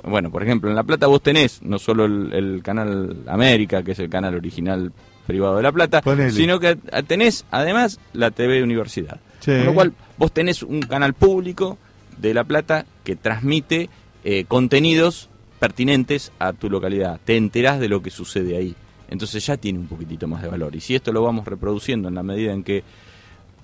bueno, 0.03 0.31
por 0.31 0.43
ejemplo, 0.43 0.71
en 0.71 0.77
La 0.77 0.83
Plata 0.83 1.07
vos 1.07 1.23
tenés 1.23 1.63
no 1.63 1.79
solo 1.79 2.07
el, 2.07 2.33
el 2.33 2.63
canal 2.63 3.23
América, 3.29 3.83
que 3.83 3.93
es 3.93 3.99
el 3.99 4.11
canal 4.11 4.35
original 4.35 4.91
privado 5.27 5.57
de 5.57 5.63
La 5.63 5.73
Plata, 5.73 6.03
Ponele. 6.03 6.31
sino 6.33 6.59
que 6.61 6.77
tenés 7.07 7.45
además 7.51 8.01
la 8.13 8.31
TV 8.31 8.63
Universidad. 8.63 9.21
Sí. 9.41 9.53
Con 9.53 9.67
lo 9.67 9.75
cual 9.75 9.93
vos 10.19 10.33
tenés 10.33 10.63
un 10.63 10.81
canal 10.81 11.15
público 11.15 11.79
de 12.19 12.35
La 12.35 12.45
Plata 12.45 12.85
que 13.05 13.17
transmite 13.17 13.89
eh, 14.25 14.45
contenidos 14.47 15.29
pertinentes 15.59 16.33
a 16.39 16.53
tu 16.53 16.69
localidad. 16.69 17.21
Te 17.25 17.37
enterás 17.37 17.81
de 17.81 17.89
lo 17.89 18.03
que 18.03 18.11
sucede 18.11 18.57
ahí. 18.57 18.75
Entonces 19.09 19.45
ya 19.45 19.57
tiene 19.57 19.79
un 19.79 19.87
poquitito 19.87 20.27
más 20.29 20.43
de 20.43 20.49
valor. 20.49 20.75
Y 20.77 20.81
si 20.81 20.95
esto 20.95 21.13
lo 21.13 21.23
vamos 21.23 21.45
reproduciendo 21.47 22.09
en 22.09 22.15
la 22.15 22.23
medida 22.23 22.53
en 22.53 22.63
que 22.63 22.85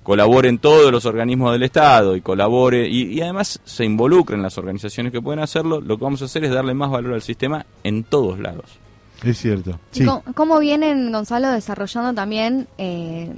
colaboren 0.02 0.58
todos 0.58 0.92
los 0.92 1.04
organismos 1.04 1.52
del 1.52 1.64
Estado 1.64 2.14
y 2.16 2.20
colabore 2.20 2.88
y, 2.88 3.12
y 3.12 3.20
además 3.20 3.60
se 3.64 3.84
involucren 3.84 4.40
las 4.40 4.56
organizaciones 4.56 5.12
que 5.12 5.20
pueden 5.20 5.40
hacerlo, 5.40 5.80
lo 5.80 5.98
que 5.98 6.04
vamos 6.04 6.22
a 6.22 6.26
hacer 6.26 6.44
es 6.44 6.52
darle 6.52 6.74
más 6.74 6.90
valor 6.90 7.14
al 7.14 7.22
sistema 7.22 7.66
en 7.82 8.04
todos 8.04 8.38
lados. 8.38 8.78
Es 9.22 9.38
cierto. 9.38 9.78
¿Y 9.92 9.98
Sí. 10.00 10.04
cómo, 10.04 10.22
cómo 10.34 10.58
vienen, 10.58 11.10
Gonzalo, 11.12 11.50
desarrollando 11.50 12.12
también, 12.14 12.68
eh, 12.78 13.34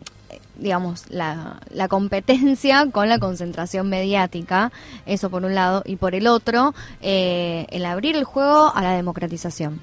digamos, 0.56 1.04
la, 1.08 1.60
la 1.72 1.88
competencia 1.88 2.86
con 2.92 3.08
la 3.08 3.18
concentración 3.18 3.88
mediática? 3.88 4.72
Eso 5.06 5.30
por 5.30 5.44
un 5.44 5.54
lado. 5.54 5.82
Y 5.86 5.96
por 5.96 6.14
el 6.14 6.26
otro, 6.26 6.74
eh, 7.00 7.66
el 7.70 7.84
abrir 7.86 8.16
el 8.16 8.24
juego 8.24 8.72
a 8.74 8.82
la 8.82 8.92
democratización. 8.92 9.80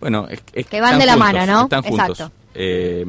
Bueno, 0.00 0.26
es, 0.28 0.42
es 0.52 0.66
Que 0.66 0.80
van 0.80 0.98
de 0.98 1.06
la 1.06 1.12
juntos, 1.14 1.32
mano, 1.32 1.46
¿no? 1.52 1.62
Están 1.64 1.82
juntos. 1.82 2.08
Exacto. 2.10 2.32
Eh, 2.54 3.04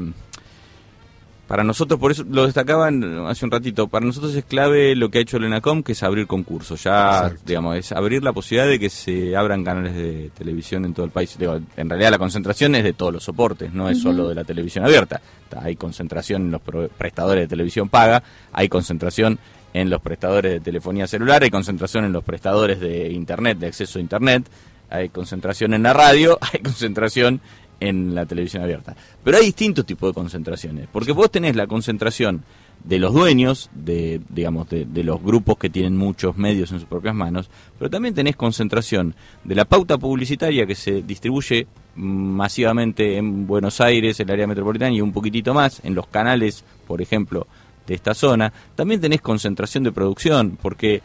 para 1.48 1.64
nosotros, 1.64 1.98
por 2.00 2.12
eso 2.12 2.26
lo 2.30 2.46
destacaban 2.46 3.26
hace 3.26 3.46
un 3.46 3.52
ratito, 3.52 3.88
para 3.88 4.06
nosotros 4.06 4.36
es 4.36 4.44
clave 4.44 4.96
lo 4.96 5.10
que 5.10 5.20
ha 5.20 5.22
hecho 5.22 5.38
el 5.38 5.46
ENACOM, 5.46 5.82
que 5.82 5.94
es 5.94 6.04
abrir 6.04 6.28
concursos. 6.28 6.84
Ya, 6.84 7.08
Exacto. 7.08 7.42
digamos, 7.46 7.78
es 7.78 7.92
abrir 7.94 8.22
la 8.22 8.34
posibilidad 8.34 8.70
de 8.70 8.78
que 8.78 8.90
se 8.90 9.36
abran 9.36 9.64
canales 9.64 9.96
de 9.96 10.30
televisión 10.38 10.84
en 10.84 10.94
todo 10.94 11.06
el 11.06 11.12
país. 11.12 11.38
Digo, 11.40 11.58
en 11.78 11.90
realidad 11.90 12.12
la 12.12 12.18
concentración 12.18 12.76
es 12.76 12.84
de 12.84 12.92
todos 12.92 13.14
los 13.14 13.24
soportes, 13.24 13.74
no 13.74 13.90
es 13.90 14.02
solo 14.02 14.28
de 14.28 14.36
la 14.36 14.44
televisión 14.44 14.84
abierta. 14.84 15.22
Hay 15.62 15.78
concentración 15.78 16.44
en 16.44 16.52
los 16.52 16.62
prestadores 16.62 17.46
de 17.46 17.48
televisión 17.48 17.88
paga, 17.88 18.22
hay 18.52 18.68
concentración 18.68 19.40
en 19.74 19.90
los 19.90 20.02
prestadores 20.02 20.52
de 20.52 20.60
telefonía 20.60 21.08
celular, 21.08 21.44
hay 21.44 21.50
concentración 21.50 22.04
en 22.04 22.12
los 22.12 22.26
prestadores 22.26 22.80
de 22.82 23.10
internet, 23.12 23.58
de 23.58 23.68
acceso 23.68 24.00
a 24.00 24.02
internet, 24.02 24.44
hay 24.90 25.10
concentración 25.10 25.74
en 25.74 25.84
la 25.84 25.94
radio, 25.94 26.38
hay 26.54 26.60
concentración 26.60 27.40
en 27.80 28.16
la 28.16 28.26
televisión 28.26 28.64
abierta. 28.64 28.96
Pero 29.24 29.38
hay 29.38 29.46
distintos 29.46 29.86
tipos 29.86 30.10
de 30.10 30.14
concentraciones, 30.14 30.88
porque 30.92 31.12
vos 31.12 31.32
tenés 31.32 31.56
la 31.56 31.68
concentración 31.68 32.44
de 32.84 33.00
los 33.00 33.14
dueños, 33.14 33.70
de, 33.74 34.22
digamos, 34.30 34.70
de, 34.70 34.86
de 34.86 35.04
los 35.04 35.22
grupos 35.22 35.58
que 35.58 35.70
tienen 35.70 35.98
muchos 35.98 36.38
medios 36.38 36.72
en 36.72 36.80
sus 36.80 36.88
propias 36.88 37.16
manos, 37.16 37.50
pero 37.78 37.90
también 37.90 38.14
tenés 38.14 38.36
concentración 38.36 39.16
de 39.44 39.56
la 39.56 39.66
pauta 39.66 39.98
publicitaria 39.98 40.66
que 40.66 40.76
se 40.76 41.02
distribuye 41.02 41.68
masivamente 41.96 43.18
en 43.18 43.48
Buenos 43.48 43.82
Aires, 43.82 44.20
el 44.20 44.30
área 44.30 44.48
metropolitana 44.48 44.94
y 44.94 45.02
un 45.02 45.12
poquitito 45.12 45.54
más, 45.54 45.82
en 45.84 45.96
los 45.96 46.08
canales, 46.08 46.64
por 46.86 47.02
ejemplo, 47.02 47.48
de 47.88 47.96
esta 47.96 48.14
zona. 48.14 48.54
También 48.76 49.02
tenés 49.02 49.22
concentración 49.22 49.84
de 49.84 49.92
producción, 49.92 50.58
porque 50.62 51.02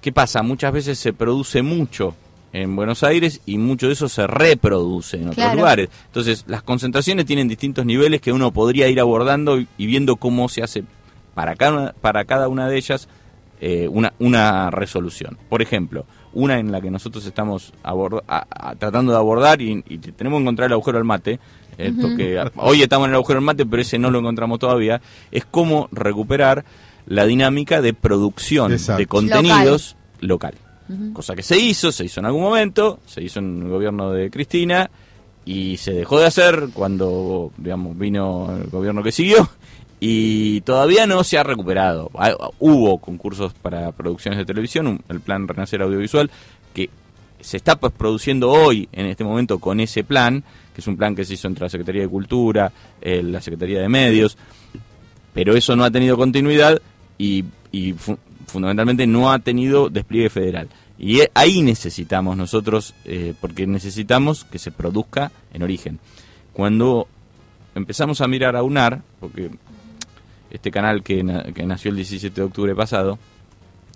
¿qué 0.00 0.12
pasa? 0.12 0.42
Muchas 0.42 0.72
veces 0.72 0.98
se 0.98 1.12
produce 1.12 1.62
mucho 1.62 2.14
en 2.52 2.74
Buenos 2.76 3.02
Aires 3.02 3.40
y 3.46 3.58
mucho 3.58 3.86
de 3.88 3.92
eso 3.92 4.08
se 4.08 4.26
reproduce 4.26 5.16
en 5.16 5.24
otros 5.24 5.36
Claro. 5.36 5.58
lugares. 5.58 5.88
Entonces, 6.06 6.44
las 6.46 6.62
concentraciones 6.62 7.26
tienen 7.26 7.48
distintos 7.48 7.84
niveles 7.84 8.20
que 8.20 8.32
uno 8.32 8.50
podría 8.52 8.88
ir 8.88 9.00
abordando 9.00 9.58
y, 9.60 9.68
y 9.76 9.86
viendo 9.86 10.16
cómo 10.16 10.48
se 10.48 10.62
hace 10.62 10.84
para 11.34 11.54
cada, 11.56 11.92
para 11.92 12.24
cada 12.24 12.48
una 12.48 12.68
de 12.68 12.76
ellas 12.78 13.08
eh, 13.60 13.88
una, 13.90 14.12
una 14.18 14.70
resolución. 14.70 15.36
Por 15.48 15.62
ejemplo, 15.62 16.06
una 16.32 16.58
en 16.58 16.70
la 16.72 16.80
que 16.80 16.90
nosotros 16.90 17.26
estamos 17.26 17.72
aborda- 17.82 18.22
a- 18.28 18.46
a- 18.48 18.74
tratando 18.76 19.12
de 19.12 19.18
abordar 19.18 19.60
y, 19.60 19.82
y 19.88 19.98
tenemos 19.98 20.38
que 20.38 20.42
encontrar 20.42 20.66
el 20.68 20.72
agujero 20.74 20.98
al 20.98 21.04
mate, 21.04 21.40
eh, 21.76 21.92
porque 22.00 22.38
a- 22.38 22.50
hoy 22.56 22.82
estamos 22.82 23.06
en 23.06 23.10
el 23.10 23.16
agujero 23.16 23.40
al 23.40 23.44
mate, 23.44 23.66
pero 23.66 23.82
ese 23.82 23.98
no 23.98 24.10
lo 24.10 24.20
encontramos 24.20 24.58
todavía, 24.58 25.00
es 25.32 25.44
cómo 25.44 25.88
recuperar 25.92 26.64
la 27.06 27.24
dinámica 27.26 27.80
de 27.82 27.94
producción 27.94 28.72
Exacto. 28.72 28.98
de 29.00 29.06
contenidos 29.06 29.96
local. 30.20 30.54
Cosa 31.12 31.36
que 31.36 31.42
se 31.42 31.58
hizo, 31.58 31.92
se 31.92 32.06
hizo 32.06 32.20
en 32.20 32.26
algún 32.26 32.42
momento, 32.42 33.00
se 33.06 33.22
hizo 33.22 33.40
en 33.40 33.62
el 33.62 33.68
gobierno 33.68 34.10
de 34.10 34.30
Cristina 34.30 34.90
y 35.44 35.76
se 35.76 35.92
dejó 35.92 36.18
de 36.18 36.26
hacer 36.26 36.68
cuando, 36.72 37.52
digamos, 37.58 37.98
vino 37.98 38.56
el 38.56 38.70
gobierno 38.70 39.02
que 39.02 39.12
siguió 39.12 39.48
y 40.00 40.60
todavía 40.62 41.06
no 41.06 41.24
se 41.24 41.38
ha 41.38 41.42
recuperado. 41.42 42.10
Ah, 42.14 42.34
Hubo 42.58 42.98
concursos 42.98 43.52
para 43.54 43.92
producciones 43.92 44.38
de 44.38 44.44
televisión, 44.44 45.00
el 45.08 45.20
plan 45.20 45.48
Renacer 45.48 45.82
Audiovisual, 45.82 46.30
que 46.72 46.90
se 47.40 47.56
está 47.56 47.76
pues, 47.76 47.92
produciendo 47.92 48.50
hoy, 48.50 48.88
en 48.92 49.06
este 49.06 49.24
momento, 49.24 49.58
con 49.58 49.80
ese 49.80 50.04
plan, 50.04 50.42
que 50.74 50.80
es 50.80 50.86
un 50.86 50.96
plan 50.96 51.14
que 51.14 51.24
se 51.24 51.34
hizo 51.34 51.48
entre 51.48 51.64
la 51.64 51.70
Secretaría 51.70 52.02
de 52.02 52.08
Cultura, 52.08 52.72
eh, 53.00 53.22
la 53.22 53.40
Secretaría 53.40 53.80
de 53.80 53.88
Medios, 53.88 54.36
pero 55.34 55.56
eso 55.56 55.76
no 55.76 55.84
ha 55.84 55.90
tenido 55.90 56.16
continuidad 56.16 56.80
y, 57.16 57.44
fundamentalmente 58.48 59.06
no 59.06 59.30
ha 59.30 59.38
tenido 59.38 59.88
despliegue 59.88 60.30
federal. 60.30 60.68
Y 60.98 61.20
e- 61.20 61.30
ahí 61.34 61.62
necesitamos 61.62 62.36
nosotros, 62.36 62.94
eh, 63.04 63.34
porque 63.40 63.66
necesitamos 63.66 64.44
que 64.44 64.58
se 64.58 64.72
produzca 64.72 65.30
en 65.52 65.62
origen. 65.62 65.98
Cuando 66.52 67.06
empezamos 67.74 68.20
a 68.20 68.26
mirar 68.26 68.56
a 68.56 68.62
UNAR, 68.62 69.02
porque 69.20 69.50
este 70.50 70.70
canal 70.70 71.02
que, 71.02 71.24
que 71.54 71.66
nació 71.66 71.90
el 71.90 71.96
17 71.96 72.34
de 72.34 72.46
octubre 72.46 72.74
pasado 72.74 73.18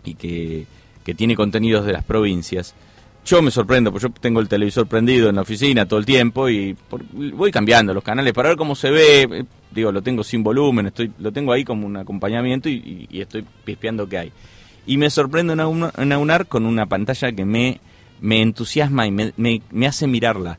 y 0.04 0.14
que, 0.14 0.66
que 1.04 1.14
tiene 1.14 1.34
contenidos 1.34 1.84
de 1.84 1.92
las 1.92 2.04
provincias, 2.04 2.74
yo 3.24 3.40
me 3.40 3.50
sorprendo, 3.50 3.92
porque 3.92 4.08
yo 4.08 4.14
tengo 4.20 4.40
el 4.40 4.48
televisor 4.48 4.86
prendido 4.86 5.28
en 5.28 5.36
la 5.36 5.42
oficina 5.42 5.86
todo 5.86 5.98
el 5.98 6.06
tiempo 6.06 6.48
y 6.48 6.76
voy 7.12 7.50
cambiando 7.52 7.94
los 7.94 8.02
canales 8.02 8.32
para 8.32 8.50
ver 8.50 8.58
cómo 8.58 8.74
se 8.74 8.90
ve. 8.90 9.46
Digo, 9.74 9.90
lo 9.92 10.02
tengo 10.02 10.22
sin 10.24 10.42
volumen, 10.42 10.86
estoy 10.86 11.12
lo 11.18 11.32
tengo 11.32 11.52
ahí 11.52 11.64
como 11.64 11.86
un 11.86 11.96
acompañamiento 11.96 12.68
y, 12.68 13.08
estoy 13.12 13.44
pispeando 13.64 14.08
qué 14.08 14.18
hay. 14.18 14.32
Y 14.86 14.96
me 14.96 15.10
sorprendo 15.10 15.52
en 15.52 15.60
Auna- 15.60 15.92
en 15.96 16.12
Aunar 16.12 16.46
con 16.46 16.66
una 16.66 16.86
pantalla 16.86 17.32
que 17.32 17.44
me, 17.44 17.80
me 18.20 18.42
entusiasma 18.42 19.06
y 19.06 19.10
me, 19.10 19.32
me 19.36 19.86
hace 19.86 20.06
mirarla. 20.06 20.58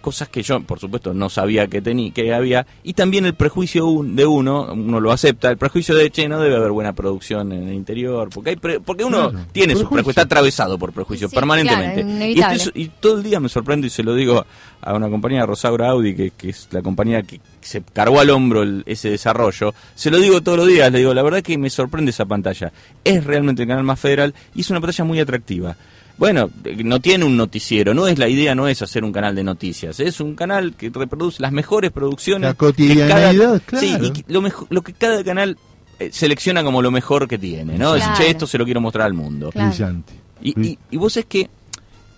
Cosas 0.00 0.28
que 0.28 0.42
yo, 0.42 0.60
por 0.60 0.78
supuesto, 0.78 1.12
no 1.12 1.28
sabía 1.28 1.66
que, 1.66 1.82
tenía 1.82 2.12
que 2.12 2.32
había. 2.32 2.66
Y 2.84 2.92
también 2.94 3.26
el 3.26 3.34
prejuicio 3.34 3.86
un- 3.86 4.14
de 4.14 4.24
uno, 4.26 4.72
uno 4.72 5.00
lo 5.00 5.10
acepta, 5.10 5.50
el 5.50 5.56
prejuicio 5.58 5.94
de, 5.96 6.08
che, 6.10 6.28
no 6.28 6.38
debe 6.40 6.54
haber 6.56 6.70
buena 6.70 6.92
producción 6.92 7.52
en 7.52 7.68
el 7.68 7.74
interior. 7.74 8.28
Porque, 8.32 8.50
hay 8.50 8.56
pre- 8.56 8.78
porque 8.80 9.04
uno 9.04 9.30
Claro, 9.30 9.46
tiene 9.52 9.72
su 9.72 9.80
prejuicio. 9.80 9.88
prejuicio, 9.96 10.10
está 10.10 10.22
atravesado 10.22 10.78
por 10.78 10.92
prejuicio 10.92 11.28
Sí, 11.28 11.34
permanentemente. 11.34 12.34
claro, 12.34 12.58
y 12.74 12.88
todo 13.00 13.16
el 13.18 13.22
día 13.24 13.40
me 13.40 13.48
sorprendo 13.48 13.86
y 13.86 13.90
se 13.90 14.02
lo 14.04 14.14
digo 14.14 14.46
a 14.80 14.94
una 14.94 15.10
compañía, 15.10 15.44
Rosaura 15.44 15.88
Audi, 15.90 16.14
que, 16.14 16.30
que 16.30 16.50
es 16.50 16.68
la 16.70 16.80
compañía 16.80 17.22
que 17.22 17.40
se 17.60 17.82
cargó 17.82 18.20
al 18.20 18.30
hombro 18.30 18.62
el- 18.62 18.84
ese 18.86 19.10
desarrollo. 19.10 19.74
Se 19.96 20.10
lo 20.12 20.18
digo 20.18 20.40
todos 20.42 20.58
los 20.58 20.68
días, 20.68 20.90
le 20.92 20.98
digo, 20.98 21.12
la 21.12 21.22
verdad 21.22 21.42
que 21.42 21.58
me 21.58 21.68
sorprende 21.70 22.12
esa 22.12 22.24
pantalla. 22.24 22.72
Es 23.04 23.24
realmente 23.24 23.62
el 23.62 23.68
canal 23.68 23.82
más 23.84 23.98
federal 23.98 24.32
y 24.54 24.60
es 24.60 24.70
una 24.70 24.80
pantalla 24.80 25.04
muy 25.04 25.18
atractiva. 25.18 25.76
Bueno, 26.18 26.50
no 26.84 27.00
tiene 27.00 27.24
un 27.24 27.36
noticiero, 27.36 27.94
no 27.94 28.08
es 28.08 28.18
la 28.18 28.28
idea, 28.28 28.54
no 28.54 28.66
es 28.66 28.82
hacer 28.82 29.04
un 29.04 29.12
canal 29.12 29.36
de 29.36 29.44
noticias, 29.44 30.00
es 30.00 30.20
un 30.20 30.34
canal 30.34 30.74
que 30.74 30.90
reproduce 30.90 31.40
las 31.40 31.52
mejores 31.52 31.92
producciones. 31.92 32.48
La 32.50 32.54
cotidianidad, 32.54 33.62
claro. 33.64 33.86
Sí, 33.86 33.96
y 34.02 34.10
que 34.10 34.24
lo, 34.26 34.42
mejor, 34.42 34.66
lo 34.70 34.82
que 34.82 34.92
cada 34.94 35.22
canal 35.22 35.56
eh, 36.00 36.10
selecciona 36.12 36.64
como 36.64 36.82
lo 36.82 36.90
mejor 36.90 37.28
que 37.28 37.38
tiene, 37.38 37.78
¿no? 37.78 37.94
Claro. 37.94 38.10
Dice, 38.10 38.10
che, 38.24 38.30
esto 38.30 38.46
se 38.48 38.58
lo 38.58 38.64
quiero 38.64 38.80
mostrar 38.80 39.06
al 39.06 39.14
mundo. 39.14 39.50
Claro. 39.52 39.68
Brillante. 39.70 40.12
Y, 40.42 40.60
y, 40.60 40.78
y 40.90 40.96
vos 40.96 41.16
es 41.16 41.24
que, 41.26 41.48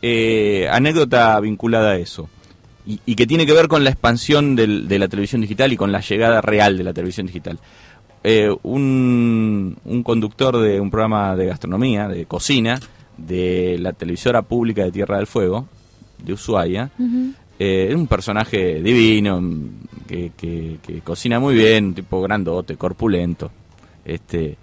eh, 0.00 0.66
anécdota 0.70 1.38
vinculada 1.40 1.90
a 1.92 1.96
eso, 1.98 2.28
y, 2.86 2.98
y 3.04 3.14
que 3.14 3.26
tiene 3.26 3.44
que 3.44 3.52
ver 3.52 3.68
con 3.68 3.84
la 3.84 3.90
expansión 3.90 4.56
del- 4.56 4.88
de 4.88 4.98
la 4.98 5.08
televisión 5.08 5.42
digital 5.42 5.72
y 5.72 5.76
con 5.76 5.92
la 5.92 6.00
llegada 6.00 6.40
real 6.40 6.78
de 6.78 6.84
la 6.84 6.94
televisión 6.94 7.26
digital. 7.26 7.58
Eh, 8.24 8.50
un, 8.62 9.76
un 9.84 10.02
conductor 10.02 10.58
de 10.58 10.80
un 10.80 10.90
programa 10.90 11.36
de 11.36 11.46
gastronomía, 11.46 12.08
de 12.08 12.24
cocina, 12.26 12.80
de 13.26 13.76
la 13.80 13.92
televisora 13.92 14.42
pública 14.42 14.84
de 14.84 14.92
Tierra 14.92 15.16
del 15.18 15.26
Fuego, 15.26 15.66
de 16.24 16.32
Ushuaia, 16.32 16.90
Ujú. 16.98 17.32
eh, 17.58 17.88
es 17.90 17.94
un 17.94 18.06
personaje 18.06 18.80
divino, 18.82 19.40
mm, 19.40 19.68
que, 20.06 20.32
que- 20.36 20.76
que 20.84 21.00
cocina 21.00 21.38
muy 21.38 21.54
bien, 21.54 21.86
un 21.86 21.94
tipo 21.94 22.20
grandote, 22.22 22.76
corpulento. 22.76 23.50
Este, 24.04 24.56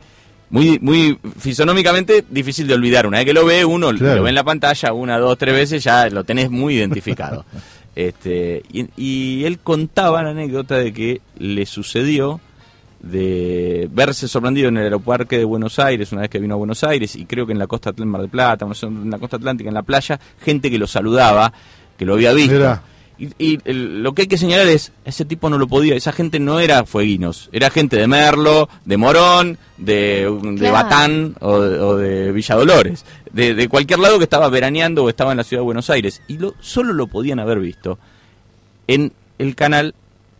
muy, 0.49 0.79
muy 0.81 1.17
fisonómicamente 1.37 2.23
difícil 2.29 2.67
de 2.67 2.73
olvidar. 2.73 3.05
Una 3.07 3.17
vez 3.17 3.25
que 3.25 3.33
lo 3.33 3.45
ve, 3.45 3.65
uno 3.65 3.89
Claro. 3.89 4.17
lo 4.17 4.23
ve 4.23 4.29
en 4.29 4.35
la 4.35 4.43
pantalla 4.43 4.93
una, 4.93 5.17
dos, 5.19 5.37
tres 5.37 5.53
veces, 5.53 5.83
ya 5.83 6.09
lo 6.09 6.23
tenés 6.23 6.49
muy 6.49 6.75
identificado. 6.75 7.45
este, 7.95 8.63
y, 8.71 8.87
y 8.97 9.43
él 9.45 9.59
contaba 9.59 10.23
la 10.23 10.29
anécdota 10.31 10.75
de 10.77 10.93
que 10.93 11.21
le 11.37 11.65
sucedió 11.65 12.39
de 12.99 13.87
verse 13.91 14.27
sorprendido 14.27 14.69
en 14.69 14.77
el 14.77 14.83
aeropuerto 14.85 15.35
de 15.35 15.43
Buenos 15.45 15.77
Aires 15.79 16.11
una 16.11 16.21
vez 16.21 16.29
que 16.29 16.39
vino 16.39 16.55
a 16.55 16.57
Buenos 16.57 16.83
Aires 16.83 17.15
y 17.15 17.25
creo 17.25 17.45
que 17.45 17.53
en 17.53 17.59
la 17.59 17.67
costa 17.67 17.91
del 17.91 18.05
Mar 18.07 18.21
del 18.21 18.29
Plata, 18.29 18.65
en 18.81 19.09
la 19.09 19.19
costa 19.19 19.37
atlántica, 19.37 19.69
en 19.69 19.73
la 19.75 19.83
playa, 19.83 20.19
gente 20.41 20.69
que 20.71 20.77
lo 20.77 20.87
saludaba, 20.87 21.53
que 21.97 22.05
lo 22.05 22.15
había 22.15 22.33
visto. 22.33 22.53
Y, 23.19 23.29
y 23.39 23.59
el- 23.65 24.03
lo 24.03 24.13
que 24.13 24.23
hay 24.23 24.27
que 24.27 24.37
señalar 24.37 24.67
es, 24.67 24.91
ese 25.03 25.25
tipo 25.25 25.49
no 25.49 25.57
lo 25.57 25.67
podía, 25.67 25.95
esa 25.95 26.11
gente 26.11 26.39
no 26.39 26.59
era 26.59 26.85
fueguinos, 26.85 27.49
era 27.51 27.71
gente 27.71 27.97
de 27.97 28.05
Merlo, 28.07 28.69
de 28.85 28.97
Morón, 28.97 29.57
de, 29.77 30.29
de 30.43 30.55
Claro. 30.59 30.73
Batán 30.73 31.35
o, 31.39 31.59
de- 31.59 31.79
o 31.79 31.95
de 31.97 32.31
Villa 32.31 32.53
Dolores, 32.55 33.05
de, 33.31 33.55
de 33.55 33.69
cualquier 33.69 33.97
lado 33.99 34.19
que 34.19 34.25
estaba 34.25 34.49
veraneando 34.49 35.03
o 35.03 35.09
estaba 35.09 35.31
en 35.31 35.37
la 35.37 35.43
ciudad 35.43 35.61
de 35.61 35.65
Buenos 35.65 35.89
Aires. 35.89 36.21
Y 36.27 36.37
lo, 36.37 36.53
solo 36.59 36.93
lo 36.93 37.07
podían 37.07 37.39
haber 37.39 37.59
visto 37.59 37.97
en 38.85 39.11
el 39.39 39.55
canal, 39.55 39.95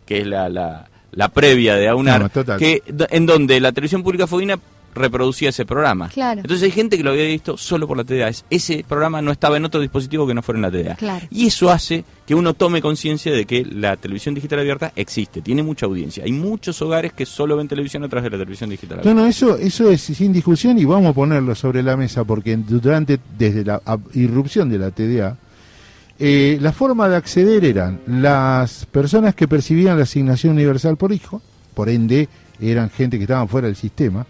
que 0.06 0.20
es 0.20 0.26
la, 0.28 0.48
la, 0.48 0.88
la 1.12 1.28
previa 1.28 1.74
de 1.76 1.88
AUNAR, 1.88 2.22
No, 2.22 2.28
total. 2.28 2.58
que, 2.58 2.82
en 3.10 3.26
donde 3.26 3.60
la 3.60 3.72
televisión 3.72 4.02
pública 4.02 4.26
fueguina 4.26 4.58
reproducía 4.94 5.50
ese 5.50 5.64
programa. 5.64 6.08
Claro. 6.08 6.40
Entonces 6.40 6.64
hay 6.64 6.70
gente 6.72 6.96
que 6.96 7.04
lo 7.04 7.10
había 7.10 7.24
visto 7.24 7.56
solo 7.56 7.86
por 7.86 7.96
la 7.96 8.04
TDA. 8.04 8.28
Es- 8.28 8.44
Ese 8.50 8.84
programa 8.88 9.22
no 9.22 9.30
estaba 9.30 9.56
en 9.56 9.64
otro 9.64 9.80
dispositivo 9.80 10.26
que 10.26 10.34
no 10.34 10.42
fuera 10.42 10.58
en 10.58 10.62
la 10.62 10.70
TDA. 10.70 10.94
Claro. 10.96 11.24
Y 11.30 11.46
eso 11.46 11.70
hace 11.70 12.04
que 12.26 12.34
uno 12.34 12.54
tome 12.54 12.82
conciencia 12.82 13.30
de 13.30 13.44
que 13.44 13.64
la 13.64 13.96
televisión 13.96 14.34
digital 14.34 14.58
abierta 14.58 14.92
existe, 14.96 15.40
tiene 15.40 15.62
mucha 15.62 15.86
audiencia. 15.86 16.24
Hay 16.24 16.32
muchos 16.32 16.80
hogares 16.82 17.12
que 17.12 17.26
solo 17.26 17.56
ven 17.56 17.68
televisión 17.68 18.02
a 18.04 18.08
través 18.08 18.24
de 18.24 18.30
la 18.36 18.42
televisión 18.42 18.70
digital 18.70 18.96
No, 18.96 19.02
abierta. 19.02 19.20
no, 19.22 19.26
eso, 19.28 19.56
eso 19.56 19.88
es 19.90 20.00
sin 20.00 20.32
discusión 20.32 20.78
y 20.78 20.84
vamos 20.84 21.10
a 21.10 21.12
ponerlo 21.12 21.54
sobre 21.54 21.82
la 21.82 21.96
mesa 21.96 22.24
porque 22.24 22.56
durante, 22.56 23.20
desde 23.38 23.64
la 23.64 23.80
irrupción 24.14 24.68
de 24.68 24.78
la 24.78 24.90
TDA, 24.90 25.36
eh, 26.18 26.58
la 26.60 26.72
forma 26.72 27.08
de 27.08 27.16
acceder 27.16 27.64
eran 27.64 28.00
las 28.06 28.86
personas 28.86 29.34
que 29.34 29.46
percibían 29.48 29.96
la 29.96 30.02
asignación 30.04 30.54
universal 30.54 30.96
por 30.96 31.12
hijo, 31.12 31.40
por 31.74 31.88
ende 31.88 32.28
eran 32.60 32.90
gente 32.90 33.18
que 33.18 33.24
estaban 33.24 33.48
fuera 33.48 33.66
del 33.68 33.76
sistema, 33.76 34.26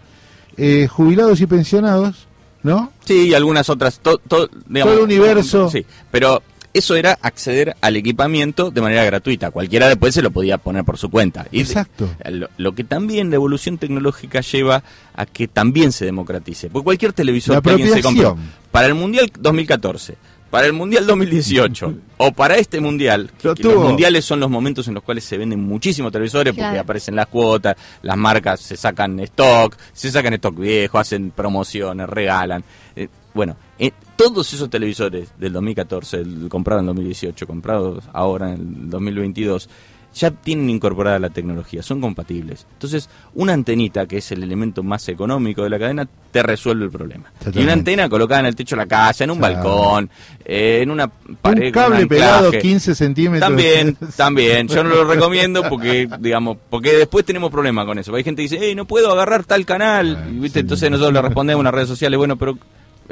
eh, 0.57 0.87
jubilados 0.89 1.41
y 1.41 1.47
pensionados, 1.47 2.27
¿no? 2.63 2.91
Sí, 3.05 3.29
y 3.29 3.33
algunas 3.33 3.69
otras. 3.69 3.99
to- 3.99 4.19
to- 4.19 4.49
digamos, 4.67 4.93
Todo 4.93 5.03
el 5.05 5.11
universo. 5.11 5.69
Sí, 5.71 5.85
pero 6.11 6.43
eso 6.71 6.95
era 6.95 7.17
acceder 7.23 7.75
al 7.81 7.95
equipamiento 7.95 8.69
de 8.69 8.81
manera 8.81 9.03
gratuita. 9.03 9.49
Cualquiera 9.49 9.87
después 9.87 10.13
se 10.13 10.21
lo 10.21 10.29
podía 10.29 10.59
poner 10.59 10.83
por 10.83 10.97
su 10.99 11.09
cuenta. 11.09 11.47
Y 11.51 11.61
Exacto. 11.61 12.07
Lo, 12.29 12.49
lo 12.57 12.75
que 12.75 12.83
también 12.83 13.29
la 13.31 13.37
evolución 13.37 13.79
tecnológica 13.79 14.41
lleva 14.41 14.83
a 15.15 15.25
que 15.25 15.47
también 15.47 15.91
se 15.91 16.05
democratice. 16.05 16.69
Porque 16.69 16.83
cualquier 16.83 17.13
televisor 17.13 17.55
La 17.55 17.61
que 17.63 17.69
alguien 17.71 17.89
se 17.93 17.99
apropiación. 17.99 18.37
para 18.69 18.85
el 18.85 18.93
Mundial 18.93 19.31
2014, 19.39 20.15
para 20.49 20.67
el 20.67 20.73
Mundial 20.73 21.05
2018 21.05 21.93
o 22.17 22.31
para 22.31 22.55
este 22.57 22.79
Mundial, 22.79 23.31
Lo 23.43 23.55
que 23.55 23.63
los 23.63 23.83
mundiales 23.83 24.25
son 24.25 24.39
los 24.39 24.49
momentos 24.49 24.87
en 24.87 24.93
los 24.95 25.03
cuales 25.03 25.23
se 25.23 25.37
venden 25.37 25.61
muchísimos 25.61 26.11
televisores 26.11 26.53
porque 26.53 26.79
aparecen 26.79 27.15
las 27.15 27.27
cuotas, 27.27 27.75
las 28.01 28.17
marcas 28.17 28.59
se 28.59 28.75
sacan 28.75 29.19
stock, 29.21 29.75
se 29.93 30.11
sacan 30.11 30.33
stock 30.33 30.57
viejo, 30.57 30.97
hacen 30.97 31.31
promociones, 31.31 32.09
regalan. 32.09 32.63
Eh, 32.95 33.07
bueno, 33.33 33.55
eh, 33.77 33.91
todos 34.15 34.51
esos 34.53 34.69
televisores 34.69 35.29
del 35.37 35.53
2014, 35.53 36.17
el, 36.17 36.49
comprados 36.49 36.81
en 36.81 36.87
2018, 36.87 37.47
comprados 37.47 38.03
ahora 38.11 38.53
en 38.53 38.59
el 38.59 38.89
2022, 38.89 39.69
ya 40.13 40.31
tienen 40.31 40.69
incorporada 40.69 41.19
la 41.19 41.29
tecnología, 41.29 41.83
son 41.83 42.01
compatibles. 42.01 42.65
Entonces, 42.73 43.09
una 43.35 43.53
antenita, 43.53 44.05
que 44.07 44.17
es 44.17 44.31
el 44.31 44.43
elemento 44.43 44.83
más 44.83 45.07
económico 45.09 45.63
de 45.63 45.69
la 45.69 45.79
cadena, 45.79 46.07
te 46.31 46.43
resuelve 46.43 46.85
el 46.85 46.91
problema. 46.91 47.31
Y 47.53 47.59
una 47.63 47.73
antena 47.73 48.09
colocada 48.09 48.41
en 48.41 48.47
el 48.47 48.55
techo 48.55 48.75
de 48.75 48.81
la 48.83 48.87
casa, 48.87 49.23
en 49.23 49.31
un 49.31 49.37
Claro. 49.37 49.55
balcón, 49.55 50.09
eh, 50.43 50.79
en 50.81 50.91
una 50.91 51.07
pared 51.07 51.67
Un 51.67 51.71
cable 51.71 52.07
pelado 52.07 52.51
15 52.51 52.95
centímetros. 52.95 53.47
También, 53.47 53.95
también. 54.15 54.67
Yo 54.67 54.83
no 54.83 54.89
lo 54.89 55.05
recomiendo 55.05 55.63
porque, 55.69 56.07
digamos, 56.19 56.57
porque 56.69 56.93
después 56.93 57.23
tenemos 57.25 57.51
problemas 57.51 57.85
con 57.85 57.97
eso. 57.99 58.13
Hay 58.15 58.23
gente 58.23 58.41
que 58.41 58.49
dice, 58.49 58.57
hey, 58.61 58.75
no 58.75 58.85
puedo 58.85 59.11
agarrar 59.11 59.43
tal 59.45 59.65
canal. 59.65 60.17
Ah, 60.21 60.27
¿viste? 60.31 60.59
sí. 60.59 60.61
Entonces 60.61 60.89
nosotros 60.91 61.13
le 61.13 61.21
respondemos 61.21 61.61
en 61.61 61.65
las 61.65 61.73
redes 61.73 61.87
sociales, 61.89 62.17
bueno, 62.17 62.35
pero 62.35 62.57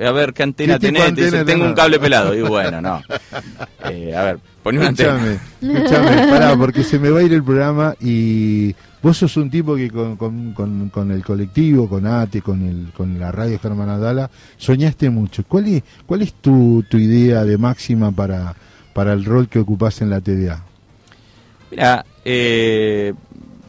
a 0.06 0.12
ver 0.12 0.34
qué 0.34 0.44
antena 0.44 0.80
¿Qué 0.80 0.88
tenés. 0.88 1.04
Te 1.06 1.12
dice, 1.12 1.26
antena 1.40 1.46
tengo 1.46 1.66
un 1.66 1.74
cable 1.74 2.00
pelado. 2.00 2.34
Y 2.34 2.42
bueno, 2.42 2.82
no. 2.82 3.02
Eh, 3.90 4.14
a 4.14 4.24
ver, 4.24 4.40
poné 4.64 4.80
una 4.80 4.90
antena. 4.90 5.16
Escúchame, 5.16 5.78
escúchame, 5.80 6.28
pará, 6.30 6.58
porque 6.58 6.84
se 6.84 7.00
me 7.00 7.10
va 7.10 7.20
a 7.20 7.24
ir 7.24 7.32
el 7.32 7.44
programa 7.44 7.96
y 8.02 8.76
vos 9.02 9.16
sos 9.16 9.38
un 9.38 9.50
tipo 9.50 9.78
que 9.78 9.90
con, 9.90 10.18
con, 10.18 10.52
con, 10.52 10.90
con 10.90 11.12
el 11.12 11.24
colectivo, 11.24 11.88
con 11.88 12.06
ATE, 12.06 12.42
con, 12.42 12.68
el, 12.68 12.92
con 12.92 13.18
la 13.18 13.32
radio 13.32 13.60
Germán 13.60 13.88
Adala, 13.88 14.30
soñaste 14.58 15.10
mucho. 15.10 15.44
¿Cuál 15.48 15.68
es, 15.68 15.84
cuál 16.06 16.22
es 16.22 16.34
tu, 16.34 16.84
tu 16.90 16.98
idea 16.98 17.46
de 17.46 17.58
máxima 17.58 18.12
para, 18.12 18.56
para 18.94 19.14
el 19.14 19.24
rol 19.24 19.48
que 19.48 19.60
ocupás 19.60 20.02
en 20.02 20.10
la 20.10 20.20
TDA? 20.20 20.62
Mira, 21.72 22.06
eh, 22.26 23.14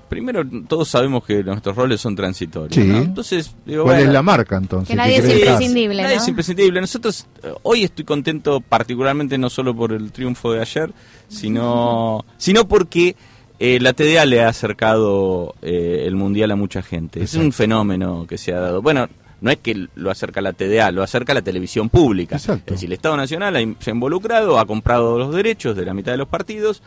primero 0.09 0.43
todos 0.67 0.89
sabemos 0.89 1.25
que 1.25 1.43
nuestros 1.43 1.77
roles 1.77 2.01
son 2.01 2.17
transitorios. 2.17 2.75
Sí. 2.75 2.85
¿no? 2.85 2.99
Entonces, 2.99 3.55
digo, 3.65 3.85
¿Cuál 3.85 3.97
bueno, 3.97 4.09
es 4.09 4.15
la 4.15 4.23
marca 4.23 4.57
entonces? 4.57 4.89
Que 4.89 4.97
nadie 4.97 5.19
es 5.19 5.29
imprescindible, 5.29 6.03
Nadie 6.03 6.17
¿no? 6.17 6.23
es 6.23 6.29
imprescindible. 6.29 6.81
Nosotros, 6.81 7.27
eh, 7.43 7.53
hoy 7.63 7.85
estoy 7.85 8.05
contento 8.05 8.61
particularmente 8.61 9.39
no 9.39 9.51
solo 9.51 9.75
por 9.75 9.93
el 9.93 10.11
triunfo 10.13 10.53
de 10.53 10.61
ayer, 10.61 10.93
sino, 11.29 12.25
sino 12.37 12.67
porque 12.67 13.17
eh, 13.59 13.79
la 13.81 13.93
TDA 13.93 14.25
le 14.25 14.43
ha 14.43 14.49
acercado 14.49 15.55
eh, 15.63 16.05
el 16.07 16.17
Mundial 16.17 16.51
a 16.51 16.57
mucha 16.57 16.83
gente. 16.83 17.23
Es 17.23 17.35
un 17.35 17.53
fenómeno 17.53 18.27
que 18.29 18.39
se 18.39 18.53
ha 18.53 18.61
dado. 18.61 18.83
Bueno, 18.83 19.09
no 19.41 19.51
es 19.51 19.59
que 19.59 19.89
lo 19.95 20.11
acerca 20.11 20.41
la 20.41 20.53
TDA, 20.53 20.91
lo 20.91 21.03
acerca 21.03 21.35
la 21.35 21.43
televisión 21.43 21.89
pública. 21.89 22.37
Exacto. 22.37 22.75
Es 22.75 22.81
decir, 22.81 22.89
el 22.89 22.95
Estado 22.95 23.17
Nacional 23.17 23.57
ha 23.57 23.83
se 23.83 23.91
ha 23.91 23.95
involucrado, 23.95 24.59
ha 24.59 24.67
comprado 24.67 25.19
los 25.19 25.35
derechos 25.35 25.77
de 25.77 25.85
la 25.85 25.95
mitad 25.95 26.13
de 26.13 26.19
los 26.19 26.29
partidos 26.29 26.83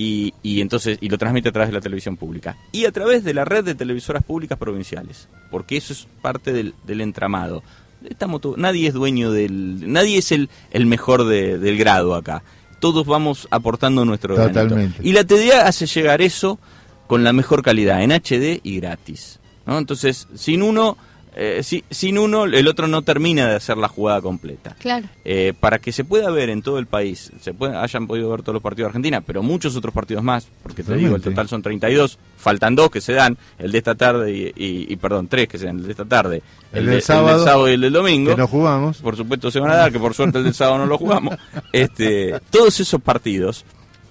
y, 0.00 0.32
y 0.44 0.60
entonces 0.60 0.96
y 1.00 1.08
lo 1.08 1.18
transmite 1.18 1.48
a 1.48 1.52
través 1.52 1.70
de 1.70 1.74
la 1.74 1.80
televisión 1.80 2.16
pública 2.16 2.56
y 2.70 2.84
a 2.86 2.92
través 2.92 3.24
de 3.24 3.34
la 3.34 3.44
red 3.44 3.64
de 3.64 3.74
televisoras 3.74 4.22
públicas 4.22 4.56
provinciales 4.56 5.26
porque 5.50 5.76
eso 5.76 5.92
es 5.92 6.06
parte 6.22 6.52
del, 6.52 6.72
del 6.86 7.00
entramado 7.00 7.64
estamos 8.08 8.40
nadie 8.56 8.86
es 8.86 8.94
dueño 8.94 9.32
del 9.32 9.90
nadie 9.92 10.18
es 10.18 10.30
el, 10.30 10.50
el 10.70 10.86
mejor 10.86 11.24
de- 11.26 11.58
del 11.58 11.76
grado 11.78 12.14
acá 12.14 12.44
todos 12.78 13.06
vamos 13.06 13.48
aportando 13.50 14.04
nuestro 14.04 14.36
granito. 14.36 14.60
Totalmente. 14.60 15.00
y 15.02 15.10
la 15.12 15.24
TDA 15.24 15.66
hace 15.66 15.86
llegar 15.86 16.22
eso 16.22 16.60
con 17.08 17.24
la 17.24 17.32
mejor 17.32 17.62
calidad 17.62 18.00
en 18.02 18.12
HD 18.12 18.60
y 18.62 18.76
gratis 18.78 19.40
¿no? 19.66 19.78
entonces 19.78 20.28
sin 20.36 20.62
uno 20.62 20.96
eh, 21.40 21.62
si- 21.62 21.84
sin 21.88 22.18
uno 22.18 22.44
el 22.46 22.66
otro 22.66 22.88
no 22.88 23.02
termina 23.02 23.48
de 23.48 23.54
hacer 23.54 23.76
la 23.76 23.86
jugada 23.86 24.20
completa 24.20 24.74
Claro. 24.80 25.06
eh, 25.24 25.52
para 25.60 25.78
que 25.78 25.92
se 25.92 26.02
pueda 26.02 26.30
ver 26.30 26.50
en 26.50 26.62
todo 26.62 26.78
el 26.80 26.86
país, 26.86 27.30
se 27.40 27.54
puede- 27.54 27.76
hayan 27.76 28.06
podido 28.08 28.28
ver 28.30 28.42
todos 28.42 28.54
los 28.54 28.62
partidos 28.62 28.86
de 28.86 28.88
Argentina, 28.88 29.20
pero 29.20 29.42
muchos 29.42 29.76
otros 29.76 29.94
partidos 29.94 30.24
más, 30.24 30.48
porque 30.62 30.82
te 30.82 30.94
digo, 30.96 31.14
el 31.16 31.22
total 31.22 31.48
son 31.48 31.62
32, 31.62 32.18
faltan 32.36 32.74
dos 32.74 32.90
que 32.90 33.00
se 33.00 33.12
dan, 33.12 33.38
el 33.58 33.70
de 33.70 33.78
esta 33.78 33.94
tarde 33.94 34.32
y, 34.32 34.42
y- 34.56 34.92
y, 34.92 34.96
perdón, 34.96 35.28
tres 35.28 35.46
que 35.48 35.58
se 35.58 35.66
dan, 35.66 35.78
el 35.78 35.84
de 35.84 35.90
esta 35.92 36.04
tarde, 36.04 36.42
El 36.72 36.86
de- 36.86 36.92
del 36.92 37.02
sábado, 37.02 37.68
y 37.68 37.72
el 37.74 37.80
del 37.82 37.92
domingo. 37.92 38.32
Que 38.32 38.36
no 38.36 38.48
jugamos. 38.48 38.98
Por 38.98 39.16
supuesto 39.16 39.50
se 39.50 39.60
van 39.60 39.70
a 39.70 39.76
dar, 39.76 39.92
que 39.92 39.98
por 40.00 40.14
suerte 40.14 40.38
el 40.38 40.44
del 40.44 40.54
sábado 40.54 40.78
no 40.78 40.86
lo 40.86 40.98
jugamos. 40.98 41.36
Este, 41.72 42.34
todos 42.50 42.80
esos 42.80 43.00
partidos, 43.00 43.64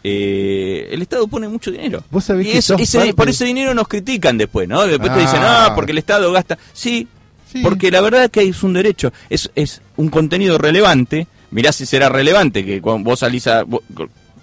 eh, 0.03 0.87
el 0.91 1.01
Estado 1.01 1.27
pone 1.27 1.47
mucho 1.47 1.71
dinero. 1.71 2.03
Vos 2.09 2.23
sabés 2.23 2.47
y 2.47 2.51
que 2.51 2.57
eso- 2.59 2.75
ese- 2.75 2.97
parte- 2.99 3.13
por 3.13 3.29
ese 3.29 3.45
dinero 3.45 3.73
nos 3.73 3.87
critican 3.87 4.37
después, 4.37 4.67
¿no? 4.67 4.85
Después 4.87 5.13
te 5.13 5.19
dicen, 5.19 5.39
Ah. 5.41 5.65
ah, 5.67 5.75
porque 5.75 5.91
el 5.91 5.97
Estado 5.97 6.31
gasta. 6.31 6.57
Sí, 6.73 7.07
Sí. 7.51 7.61
porque 7.63 7.89
la 7.91 8.01
verdad 8.01 8.25
es 8.25 8.29
que 8.29 8.41
es 8.43 8.61
un 8.63 8.73
derecho, 8.73 9.11
es, 9.29 9.49
es 9.55 9.81
un 9.95 10.09
contenido 10.09 10.57
relevante. 10.57 11.27
Mirá 11.51 11.71
si 11.71 11.85
será 11.85 12.09
relevante 12.09 12.65
que 12.65 12.81
cuando 12.81 13.09
vos 13.09 13.19
salís 13.19 13.47
a, 13.47 13.63
vos- 13.63 13.81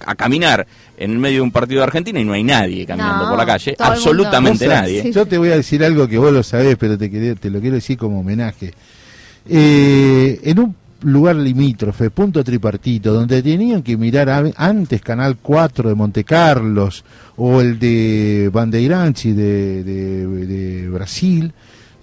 a 0.07 0.15
caminar 0.15 0.67
en 0.97 1.11
el 1.13 1.19
medio 1.19 1.37
de 1.37 1.43
un 1.43 1.51
partido 1.53 1.81
de 1.81 1.85
Argentina 1.85 2.19
y 2.21 2.25
no 2.25 2.33
hay 2.33 2.43
nadie 2.43 2.87
caminando 2.87 3.25
No, 3.25 3.29
por 3.31 3.39
la 3.39 3.45
calle, 3.47 3.77
absolutamente 3.79 4.67
nadie. 4.67 5.03
Sí. 5.03 5.13
Yo 5.13 5.27
te 5.27 5.37
voy 5.39 5.51
a 5.51 5.57
decir 5.57 5.85
algo 5.85 6.09
que 6.09 6.17
vos 6.19 6.33
lo 6.33 6.43
sabés, 6.43 6.77
pero 6.79 6.97
te, 6.97 7.09
te 7.37 7.51
lo 7.51 7.61
quiero 7.61 7.75
decir 7.77 7.99
como 7.99 8.21
homenaje. 8.21 8.73
Eh, 9.47 10.41
en 10.45 10.59
un 10.59 10.77
lugar 11.03 11.37
limítrofe, 11.37 12.09
punto 12.11 12.43
tripartito, 12.43 13.13
donde 13.13 13.43
tenían 13.43 13.83
que 13.83 13.97
mirar 13.97 14.31
a- 14.31 14.51
antes 14.57 15.03
Canal 15.03 15.37
4 15.41 15.91
de 15.91 15.95
Monte 15.95 16.25
Carlos 16.25 17.05
o 17.37 17.61
el 17.61 17.79
de 17.79 18.49
Bandeiranchi 18.53 19.33
de, 19.33 19.85
de, 19.85 20.27
de 20.47 20.89
Brasil, 20.89 21.53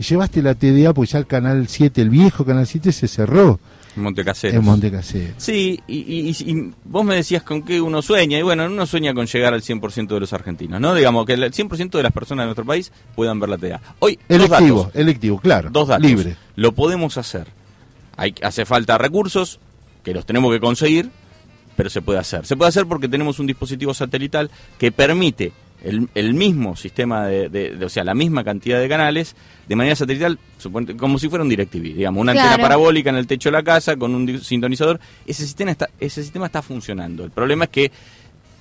llevaste 0.02 0.42
la 0.42 0.56
TDA, 0.56 0.94
pues 0.94 1.12
ya 1.12 1.20
el 1.20 1.28
Canal 1.28 1.68
7, 1.68 2.02
el 2.02 2.10
viejo 2.10 2.46
Canal 2.46 2.66
7 2.68 2.92
se 2.92 3.08
cerró 3.08 3.60
Montecaseros. 3.96 4.56
en 4.58 4.64
Monte 4.64 4.90
Caseros. 4.92 5.34
Sí, 5.38 5.80
y, 5.88 5.98
y- 5.98 6.30
y- 6.30 6.52
y 6.52 6.72
vos 6.86 7.04
me 7.04 7.16
decías 7.16 7.44
con 7.44 7.62
qué 7.64 7.82
uno 7.82 8.02
sueña, 8.02 8.40
y 8.40 8.42
bueno, 8.42 8.66
uno 8.66 8.86
sueña 8.86 9.14
con 9.14 9.26
llegar 9.28 9.54
al 9.54 9.62
100% 9.62 10.08
de 10.16 10.20
los 10.22 10.32
argentinos, 10.34 10.80
¿no? 10.80 10.94
Digamos, 10.96 11.26
que 11.26 11.34
el 11.34 11.52
100% 11.52 11.98
de 11.98 12.04
las 12.04 12.12
personas 12.14 12.44
de 12.44 12.48
nuestro 12.48 12.66
país 12.66 12.92
puedan 13.16 13.40
ver 13.40 13.50
la 13.50 13.58
TDA. 13.58 13.82
Hoy, 14.00 14.18
dos 14.30 14.40
Electivo, 14.40 14.84
datos. 14.84 14.96
electivo, 14.96 15.40
claro. 15.40 15.70
Dos 15.72 15.88
datos. 15.90 16.06
Libre. 16.06 16.36
Lo 16.56 16.72
podemos 16.72 17.18
hacer. 17.18 17.48
Hay, 18.16 18.34
hace 18.44 18.66
falta 18.66 18.98
recursos, 18.98 19.60
que 20.04 20.14
los 20.14 20.26
tenemos 20.26 20.52
que 20.54 20.60
conseguir, 20.60 21.10
pero 21.76 21.90
se 21.90 22.02
puede 22.02 22.20
hacer. 22.20 22.46
Se 22.46 22.56
puede 22.56 22.70
hacer 22.70 22.86
porque 22.86 23.08
tenemos 23.08 23.40
un 23.40 23.48
dispositivo 23.48 23.94
satelital 23.94 24.50
que 24.78 24.92
permite 24.92 25.52
el, 25.84 26.08
el 26.16 26.34
mismo 26.34 26.76
sistema 26.76 27.26
de, 27.26 27.50
de- 27.50 27.76
de- 27.76 27.86
o 27.86 27.90
sea, 27.90 28.04
la 28.04 28.14
misma 28.14 28.44
cantidad 28.44 28.80
de 28.80 28.88
canales 28.90 29.36
de 29.68 29.76
manera 29.76 29.96
satelital, 29.96 30.38
como 30.98 31.18
si 31.18 31.30
fuera 31.30 31.44
un 31.44 31.50
DirecTV, 31.50 31.82
digamos, 31.96 32.22
una 32.22 32.34
antena 32.34 32.58
parabólica 32.62 33.10
en 33.10 33.16
el 33.16 33.28
techo 33.28 33.50
de 33.50 33.54
la 33.54 33.64
casa 33.64 33.96
con 33.96 34.14
un 34.14 34.40
sintonizador. 34.42 35.00
Ese 35.26 35.44
sistema 35.44 35.72
está, 35.72 35.90
ese 36.00 36.22
sistema 36.24 36.46
está 36.48 36.62
funcionando. 36.62 37.24
El 37.24 37.32
problema 37.32 37.66
es 37.66 37.70
que 37.70 37.92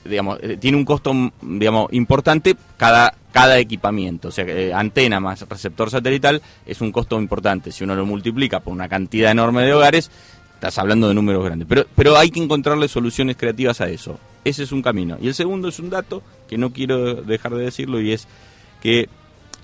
digamos, 0.04 0.38
eh, 0.42 0.56
tiene 0.58 0.78
un 0.78 0.84
costo, 0.86 1.12
digamos, 1.42 1.92
importante 1.92 2.56
cada, 2.78 3.12
cada 3.32 3.58
equipamiento. 3.58 4.28
O 4.28 4.30
sea, 4.30 4.44
eh, 4.46 4.72
antena 4.72 5.20
más 5.20 5.46
receptor 5.48 5.90
satelital 5.90 6.40
es 6.64 6.80
un 6.80 6.90
costo 6.90 7.20
importante. 7.20 7.70
Si 7.70 7.84
uno 7.84 7.94
lo 7.94 8.06
multiplica 8.06 8.60
por 8.60 8.72
una 8.72 8.88
cantidad 8.88 9.30
enorme 9.30 9.62
de 9.62 9.74
hogares, 9.74 10.10
estás 10.54 10.78
hablando 10.78 11.06
de 11.08 11.14
números 11.14 11.44
grandes. 11.44 11.68
Pero, 11.68 11.84
pero 11.94 12.16
hay 12.16 12.30
que 12.30 12.40
encontrarle 12.42 12.88
soluciones 12.88 13.36
creativas 13.36 13.80
a 13.82 13.90
eso. 13.90 14.18
Ese 14.44 14.62
es 14.62 14.72
un 14.72 14.82
camino. 14.82 15.16
Y 15.20 15.28
el 15.28 15.34
segundo 15.34 15.68
es 15.68 15.78
un 15.78 15.90
dato 15.90 16.22
que 16.48 16.56
no 16.58 16.70
quiero 16.72 17.14
dejar 17.16 17.54
de 17.54 17.64
decirlo 17.64 18.00
y 18.00 18.12
es 18.12 18.26
que 18.82 19.08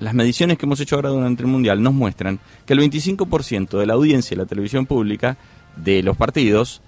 las 0.00 0.12
mediciones 0.12 0.58
que 0.58 0.66
hemos 0.66 0.78
hecho 0.80 0.96
ahora 0.96 1.08
durante 1.08 1.42
el 1.42 1.48
Mundial 1.48 1.82
nos 1.82 1.94
muestran 1.94 2.38
que 2.66 2.74
el 2.74 2.80
25% 2.80 3.78
de 3.78 3.86
la 3.86 3.94
audiencia 3.94 4.36
de 4.36 4.42
la 4.42 4.46
televisión 4.48 4.84
pública 4.84 5.36
de 5.76 6.02
los 6.02 6.16
partidos 6.16 6.82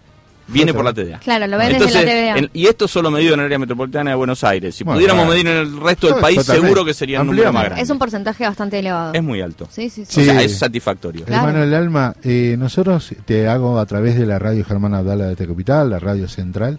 viene 0.51 0.73
por 0.73 0.83
la 0.85 0.93
TDA. 0.95 1.19
Claro, 1.19 1.47
lo 1.47 1.59
ves 1.59 1.71
Entonces, 1.71 2.05
desde 2.07 2.23
la 2.33 2.39
en- 2.39 2.51
y 2.55 2.67
esto 2.67 2.89
solo 2.89 3.11
medido 3.11 3.35
en 3.35 3.41
el 3.41 3.47
área 3.47 3.59
metropolitana 3.59 4.11
de 4.11 4.17
Buenos 4.17 4.43
Aires. 4.45 4.75
Si 4.75 4.83
Bueno, 4.85 4.97
pudiéramos 4.97 5.25
claro. 5.25 5.35
medir 5.43 5.47
en 5.47 5.57
el 5.59 5.81
resto 5.81 6.07
del 6.09 6.17
país, 6.21 6.39
totalmente. 6.39 6.67
seguro 6.69 6.85
que 6.87 6.95
sería 6.95 7.21
un 7.21 7.27
número 7.29 7.53
más 7.53 7.65
grande. 7.65 7.83
Es 7.83 7.91
un 7.91 7.99
porcentaje 7.99 8.45
bastante 8.45 8.79
elevado. 8.79 9.13
Es 9.15 9.23
muy 9.23 9.41
alto. 9.43 9.69
Sí, 9.71 9.91
sí, 9.91 10.05
sí. 10.07 10.13
Sí. 10.13 10.21
O 10.23 10.25
sea, 10.25 10.43
es 10.43 10.57
satisfactorio. 10.59 11.25
Claro. 11.27 11.49
Hermano 11.49 11.65
del 11.67 11.75
alma, 11.75 12.15
eh, 12.23 12.57
nosotros 12.59 13.15
te 13.27 13.47
hago 13.47 13.79
a 13.79 13.85
través 13.87 14.19
de 14.19 14.25
la 14.25 14.39
radio 14.39 14.65
Germán 14.65 14.95
Abdala 14.95 15.27
de 15.27 15.37
Tecapital, 15.37 15.91
la 15.91 15.99
radio 15.99 16.27
central. 16.29 16.79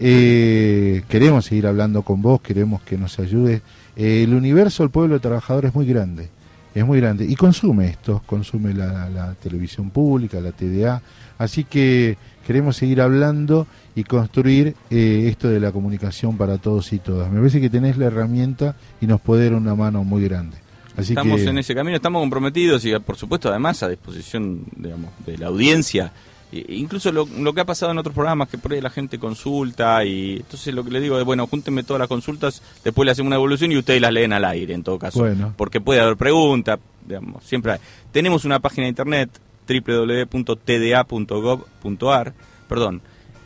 Eh, 0.00 1.02
queremos 1.08 1.44
seguir 1.44 1.66
hablando 1.66 2.02
con 2.02 2.22
vos, 2.22 2.40
queremos 2.40 2.80
que 2.82 2.96
nos 2.96 3.18
ayudes. 3.18 3.60
Eh, 3.96 4.22
el 4.24 4.34
universo, 4.34 4.82
el 4.82 4.90
pueblo 4.90 5.20
trabajador 5.20 5.66
es 5.66 5.74
muy 5.74 5.84
grande, 5.84 6.30
es 6.74 6.86
muy 6.86 7.00
grande 7.00 7.26
y 7.28 7.36
consume 7.36 7.88
esto, 7.88 8.22
consume 8.24 8.72
la, 8.72 9.10
la 9.10 9.34
televisión 9.34 9.90
pública, 9.90 10.40
la 10.40 10.52
TDA. 10.52 11.02
Así 11.36 11.64
que 11.64 12.16
queremos 12.46 12.76
seguir 12.76 13.00
hablando 13.00 13.66
y 13.94 14.04
construir 14.04 14.74
eh, 14.90 15.28
esto 15.28 15.48
de 15.48 15.60
la 15.60 15.72
comunicación 15.72 16.36
para 16.36 16.58
todos 16.58 16.92
y 16.92 16.98
todas. 16.98 17.30
Me 17.30 17.38
parece 17.38 17.60
que 17.60 17.70
tenés 17.70 17.96
la 17.96 18.06
herramienta 18.06 18.76
y 19.00 19.06
nos 19.06 19.20
puede 19.20 19.44
dar 19.44 19.54
una 19.54 19.74
mano 19.74 20.02
muy 20.02 20.24
grande. 20.24 20.56
Así 20.96 21.12
estamos 21.12 21.40
que, 21.40 21.48
en 21.48 21.58
ese 21.58 21.74
camino, 21.74 21.96
estamos 21.96 22.20
comprometidos 22.20 22.84
y, 22.84 22.98
por 22.98 23.16
supuesto, 23.16 23.48
además 23.48 23.82
a 23.82 23.88
disposición 23.88 24.64
digamos, 24.76 25.10
de 25.26 25.38
la 25.38 25.46
audiencia. 25.46 26.12
E- 26.52 26.64
incluso 26.68 27.12
lo, 27.12 27.26
lo 27.38 27.52
que 27.52 27.60
ha 27.60 27.64
pasado 27.64 27.92
en 27.92 27.98
otros 27.98 28.14
programas, 28.14 28.48
que 28.48 28.58
por 28.58 28.72
ahí 28.72 28.80
la 28.80 28.90
gente 28.90 29.18
consulta 29.18 30.04
y 30.04 30.38
entonces 30.38 30.74
lo 30.74 30.84
que 30.84 30.90
le 30.90 31.00
digo 31.00 31.18
es, 31.18 31.24
bueno, 31.24 31.46
júntenme 31.46 31.82
todas 31.82 32.00
las 32.00 32.08
consultas, 32.08 32.62
después 32.84 33.06
le 33.06 33.12
hacemos 33.12 33.28
una 33.28 33.36
evolución 33.36 33.72
y 33.72 33.78
ustedes 33.78 34.00
las 34.00 34.12
leen 34.12 34.32
al 34.32 34.44
aire, 34.44 34.74
en 34.74 34.82
todo 34.82 34.98
caso. 34.98 35.20
Bueno. 35.20 35.54
Porque 35.56 35.80
puede 35.80 36.00
haber 36.00 36.16
preguntas, 36.16 36.78
digamos, 37.06 37.44
siempre 37.44 37.72
hay. 37.72 37.78
Tenemos 38.12 38.44
una 38.44 38.60
página 38.60 38.84
de 38.84 38.90
internet, 38.90 39.30
www.tda.gov.ar, 39.68 42.34
perdón, 42.68 43.00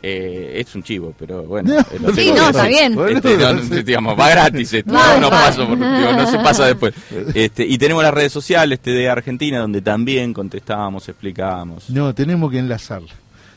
eh, 0.07 0.61
es 0.61 0.75
un 0.75 0.83
chivo, 0.83 1.13
pero 1.17 1.43
bueno. 1.43 1.73
No. 1.99 2.13
Sí, 2.13 2.31
no, 2.35 2.49
está 2.49 2.67
bien. 2.67 2.97
Este, 3.09 3.37
no, 3.37 3.53
no, 3.53 3.61
digamos, 3.61 4.19
va 4.19 4.29
gratis 4.29 4.73
esto, 4.73 4.93
Va, 4.93 5.17
no, 5.17 5.29
paso 5.29 5.67
por- 5.67 5.77
digo, 5.77 6.13
no 6.13 6.29
se 6.29 6.37
pasa 6.39 6.65
después. 6.67 6.93
Este, 7.33 7.65
y 7.65 7.77
tenemos 7.77 8.03
las 8.03 8.13
redes 8.13 8.31
sociales 8.31 8.79
TDA 8.79 9.11
Argentina, 9.11 9.59
donde 9.59 9.81
también 9.81 10.33
contestábamos, 10.33 11.07
explicábamos. 11.09 11.89
No, 11.89 12.13
tenemos 12.13 12.51
que 12.51 12.59
enlazarla. 12.59 13.11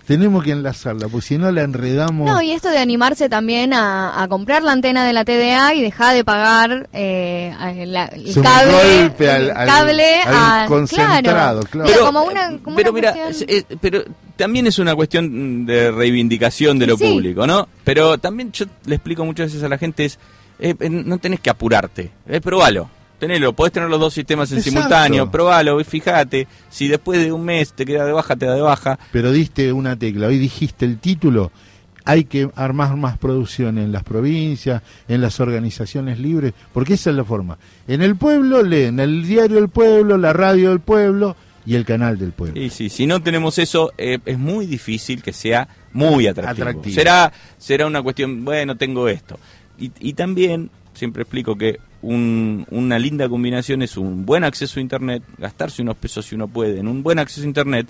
Tenemos 0.08 0.42
que 0.42 0.52
enlazarla, 0.52 1.06
porque 1.08 1.26
si 1.26 1.36
no 1.38 1.52
la 1.52 1.62
enredamos. 1.62 2.26
No, 2.26 2.40
y 2.42 2.52
esto 2.52 2.70
de 2.70 2.78
animarse 2.78 3.28
también 3.28 3.74
a, 3.74 4.20
a 4.22 4.26
comprar 4.26 4.62
la 4.62 4.72
antena 4.72 5.04
de 5.04 5.12
la 5.12 5.24
TDA 5.26 5.74
y 5.74 5.82
dejar 5.82 6.14
de 6.16 6.24
pagar 6.24 6.88
eh, 6.94 7.54
la- 7.86 8.06
el 8.06 8.34
cable, 8.42 8.72
golpe 9.02 9.30
al- 9.30 9.42
el 9.42 9.50
al- 9.50 9.66
cable 9.68 10.20
al 10.22 10.66
concentrado, 10.66 11.60
claro. 11.64 11.90
Pero, 11.92 12.06
como 12.06 12.22
una, 12.22 12.58
como 12.62 12.74
pero 12.76 12.90
una 12.90 13.00
mira, 13.00 13.12
cuestión- 13.12 13.50
es- 13.50 13.66
es- 13.68 13.76
pero 13.82 14.02
también 14.36 14.66
es 14.66 14.78
una 14.78 14.94
cuestión 14.94 15.66
de 15.66 15.90
reivindicación 15.90 16.78
de 16.78 16.86
lo 16.86 16.96
Sí. 16.96 17.04
público, 17.12 17.46
¿no? 17.46 17.68
Pero 17.84 18.16
también 18.16 18.50
yo 18.50 18.64
le 18.86 18.94
explico 18.94 19.24
muchas 19.26 19.48
veces 19.48 19.62
a 19.62 19.68
la 19.68 19.76
gente 19.76 20.06
es, 20.06 20.18
eh, 20.58 20.74
eh, 20.80 20.88
no 20.88 21.18
tenés 21.18 21.40
que 21.40 21.50
apurarte, 21.50 22.10
eh, 22.26 22.40
probalo. 22.40 22.88
Tenelo, 23.18 23.52
podés 23.52 23.72
tener 23.72 23.88
los 23.88 23.98
dos 23.98 24.14
sistemas 24.14 24.50
en 24.52 24.58
Exacto. 24.58 24.78
simultáneo, 24.78 25.30
probalo, 25.30 25.80
y 25.80 25.84
fíjate, 25.84 26.46
si 26.70 26.86
después 26.86 27.20
de 27.20 27.32
un 27.32 27.44
mes 27.44 27.72
te 27.72 27.84
queda 27.84 28.04
de 28.04 28.12
baja, 28.12 28.36
te 28.36 28.46
da 28.46 28.54
de 28.54 28.60
baja. 28.60 28.98
Pero 29.10 29.32
diste 29.32 29.72
una 29.72 29.96
tecla, 29.96 30.28
hoy 30.28 30.38
dijiste 30.38 30.84
el 30.84 30.98
título. 30.98 31.50
Hay 32.04 32.24
que 32.24 32.48
armar 32.54 32.96
más 32.96 33.18
producción 33.18 33.76
en 33.76 33.92
las 33.92 34.02
provincias, 34.02 34.82
en 35.08 35.20
las 35.20 35.40
organizaciones 35.40 36.18
libres, 36.18 36.54
porque 36.72 36.94
esa 36.94 37.10
es 37.10 37.16
la 37.16 37.24
forma. 37.24 37.58
En 37.86 38.00
el 38.00 38.16
pueblo 38.16 38.62
leen 38.62 38.98
el 38.98 39.26
diario 39.26 39.56
del 39.56 39.68
pueblo, 39.68 40.16
la 40.16 40.32
radio 40.32 40.70
del 40.70 40.80
pueblo 40.80 41.36
y 41.66 41.74
el 41.74 41.84
canal 41.84 42.16
del 42.18 42.32
pueblo. 42.32 42.58
Y 42.58 42.70
sí, 42.70 42.88
si 42.88 43.06
no 43.06 43.20
tenemos 43.22 43.58
eso, 43.58 43.92
eh, 43.98 44.20
es 44.24 44.38
muy 44.38 44.64
difícil 44.64 45.22
que 45.22 45.34
sea 45.34 45.68
muy 45.92 46.26
atractivo. 46.26 46.68
Atractivo. 46.68 46.94
Será, 46.94 47.30
será 47.58 47.86
una 47.86 48.00
cuestión, 48.00 48.42
bueno, 48.42 48.76
tengo 48.76 49.06
esto. 49.06 49.38
Y, 49.78 49.90
y 50.00 50.14
también, 50.14 50.70
siempre 50.94 51.24
explico 51.24 51.58
que 51.58 51.78
un- 52.02 52.64
una 52.70 52.98
linda 52.98 53.28
combinación 53.28 53.82
es 53.82 53.96
un 53.96 54.24
buen 54.24 54.44
acceso 54.44 54.78
a 54.78 54.82
Internet, 54.82 55.22
gastarse 55.38 55.82
unos 55.82 55.96
pesos 55.96 56.26
si 56.26 56.34
uno 56.34 56.46
puede 56.48 56.78
en 56.78 56.88
un 56.88 57.02
buen 57.02 57.18
acceso 57.18 57.42
a 57.42 57.46
Internet 57.46 57.88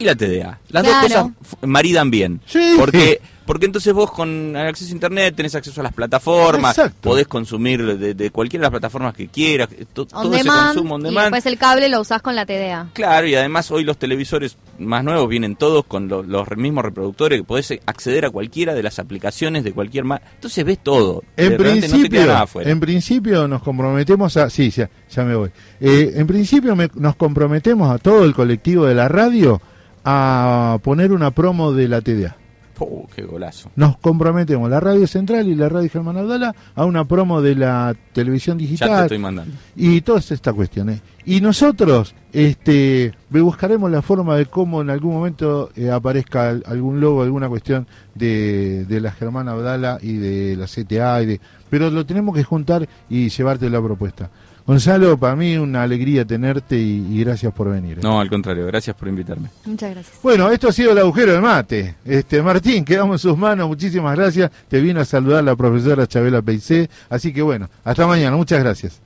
y 0.00 0.04
la 0.04 0.16
TDA. 0.16 0.58
Las 0.70 0.82
Claro. 0.82 1.08
dos 1.08 1.08
cosas 1.08 1.58
maridan 1.68 2.10
bien. 2.10 2.40
Sí. 2.46 2.74
Porque, 2.78 3.20
porque 3.44 3.66
entonces 3.66 3.92
vos 3.92 4.10
con 4.10 4.56
acceso 4.56 4.90
a 4.90 4.94
Internet 4.94 5.34
tenés 5.36 5.54
acceso 5.54 5.80
a 5.80 5.84
las 5.84 5.92
plataformas, 5.92 6.76
Exacto. 6.78 7.10
podés 7.10 7.26
consumir 7.28 7.98
de, 7.98 8.14
de 8.14 8.30
cualquiera 8.30 8.62
de 8.62 8.64
las 8.66 8.70
plataformas 8.70 9.14
que 9.14 9.28
quieras, 9.28 9.68
to- 9.92 10.02
on 10.02 10.08
todo 10.08 10.34
ese 10.34 10.44
demand, 10.44 10.74
consumo 10.74 10.94
on 10.94 11.00
y 11.02 11.04
demand. 11.04 11.24
después 11.26 11.46
el 11.46 11.58
cable 11.58 11.88
lo 11.88 12.00
usás 12.00 12.22
con 12.22 12.34
la 12.34 12.46
TDA. 12.46 12.88
Claro, 12.94 13.26
y 13.26 13.34
además 13.34 13.70
hoy 13.70 13.84
los 13.84 13.98
televisores 13.98 14.56
más 14.78 15.04
nuevos 15.04 15.28
vienen 15.28 15.56
todos 15.56 15.84
con 15.84 16.08
lo- 16.08 16.22
los 16.22 16.48
mismos 16.56 16.84
reproductores, 16.84 17.40
que 17.40 17.44
podés 17.44 17.72
acceder 17.86 18.24
a 18.24 18.30
cualquiera 18.30 18.72
de 18.74 18.82
las 18.82 18.98
aplicaciones 18.98 19.64
de 19.64 19.72
cualquier 19.72 20.04
marca. 20.04 20.26
Entonces 20.36 20.64
ves 20.64 20.78
todo. 20.82 21.22
En 21.36 21.50
De- 21.50 21.58
realmente 21.58 21.88
no 21.88 21.94
te 21.94 21.98
queda 21.98 22.08
principio, 22.08 22.26
nada 22.26 22.42
afuera. 22.42 22.70
en 22.70 22.80
principio 22.80 23.48
nos 23.48 23.62
comprometemos 23.62 24.36
a... 24.38 24.48
Sí, 24.48 24.70
ya, 24.70 24.88
ya 25.10 25.24
me 25.24 25.34
voy. 25.34 25.50
Eh, 25.80 26.12
en 26.14 26.26
principio 26.26 26.74
me- 26.76 26.88
nos 26.94 27.16
comprometemos 27.16 27.90
a 27.94 27.98
todo 27.98 28.24
el 28.24 28.32
colectivo 28.34 28.86
de 28.86 28.94
la 28.94 29.08
radio 29.08 29.60
a 30.04 30.78
poner 30.82 31.12
una 31.12 31.30
promo 31.30 31.72
de 31.72 31.88
la 31.88 32.00
TDA. 32.00 32.36
Oh, 32.82 33.06
qué 33.14 33.22
golazo. 33.24 33.70
Nos 33.76 33.98
comprometemos, 33.98 34.70
la 34.70 34.80
radio 34.80 35.06
central 35.06 35.46
y 35.48 35.54
la 35.54 35.68
radio 35.68 35.90
Germán 35.90 36.16
Abdala, 36.16 36.54
a 36.74 36.86
una 36.86 37.04
promo 37.04 37.42
de 37.42 37.54
la 37.54 37.94
televisión 38.14 38.56
Ya 38.58 38.64
te 38.64 38.70
digital 38.70 39.02
estoy 39.02 39.18
mandando. 39.18 39.52
y 39.76 40.00
todas 40.00 40.30
estas 40.32 40.54
cuestiones. 40.54 41.02
Y 41.26 41.42
nosotros 41.42 42.14
este, 42.32 43.12
buscaremos 43.28 43.90
la 43.90 44.00
forma 44.00 44.34
de 44.36 44.46
cómo 44.46 44.80
en 44.80 44.88
algún 44.88 45.12
momento 45.12 45.68
eh, 45.76 45.90
aparezca 45.90 46.48
al- 46.48 46.62
algún 46.66 47.00
logo, 47.00 47.22
alguna 47.22 47.50
cuestión 47.50 47.86
de, 48.14 48.86
de 48.86 49.00
la 49.02 49.12
Germán 49.12 49.50
Abdala 49.50 49.98
y 50.00 50.14
de 50.14 50.56
la 50.56 50.64
CTA, 50.66 51.20
y 51.22 51.26
de, 51.26 51.40
pero 51.68 51.90
lo 51.90 52.06
tenemos 52.06 52.34
que 52.34 52.44
juntar 52.44 52.88
y 53.10 53.28
llevarte 53.28 53.68
la 53.68 53.82
propuesta. 53.82 54.30
Gonzalo, 54.66 55.16
para 55.18 55.36
mí 55.36 55.56
una 55.56 55.82
alegría 55.82 56.24
tenerte 56.24 56.76
y, 56.76 57.06
y 57.10 57.24
gracias 57.24 57.52
por 57.52 57.70
venir. 57.70 57.98
¿eh? 57.98 58.00
No, 58.02 58.20
al 58.20 58.28
contrario, 58.28 58.66
gracias 58.66 58.94
por 58.96 59.08
invitarme. 59.08 59.48
Muchas 59.64 59.90
gracias. 59.90 60.18
Bueno, 60.22 60.50
esto 60.50 60.68
ha 60.68 60.72
sido 60.72 60.92
el 60.92 60.98
agujero 60.98 61.32
de 61.32 61.40
mate. 61.40 61.94
Este 62.04 62.42
Martín, 62.42 62.84
quedamos 62.84 63.14
en 63.14 63.30
sus 63.30 63.38
manos, 63.38 63.68
muchísimas 63.68 64.16
gracias. 64.16 64.50
Te 64.68 64.80
vino 64.80 65.00
a 65.00 65.04
saludar 65.04 65.42
la 65.44 65.56
profesora 65.56 66.06
Chabela 66.06 66.42
Peicé, 66.42 66.88
así 67.08 67.32
que 67.32 67.42
bueno, 67.42 67.68
hasta 67.84 68.06
mañana, 68.06 68.36
muchas 68.36 68.60
gracias. 68.60 69.00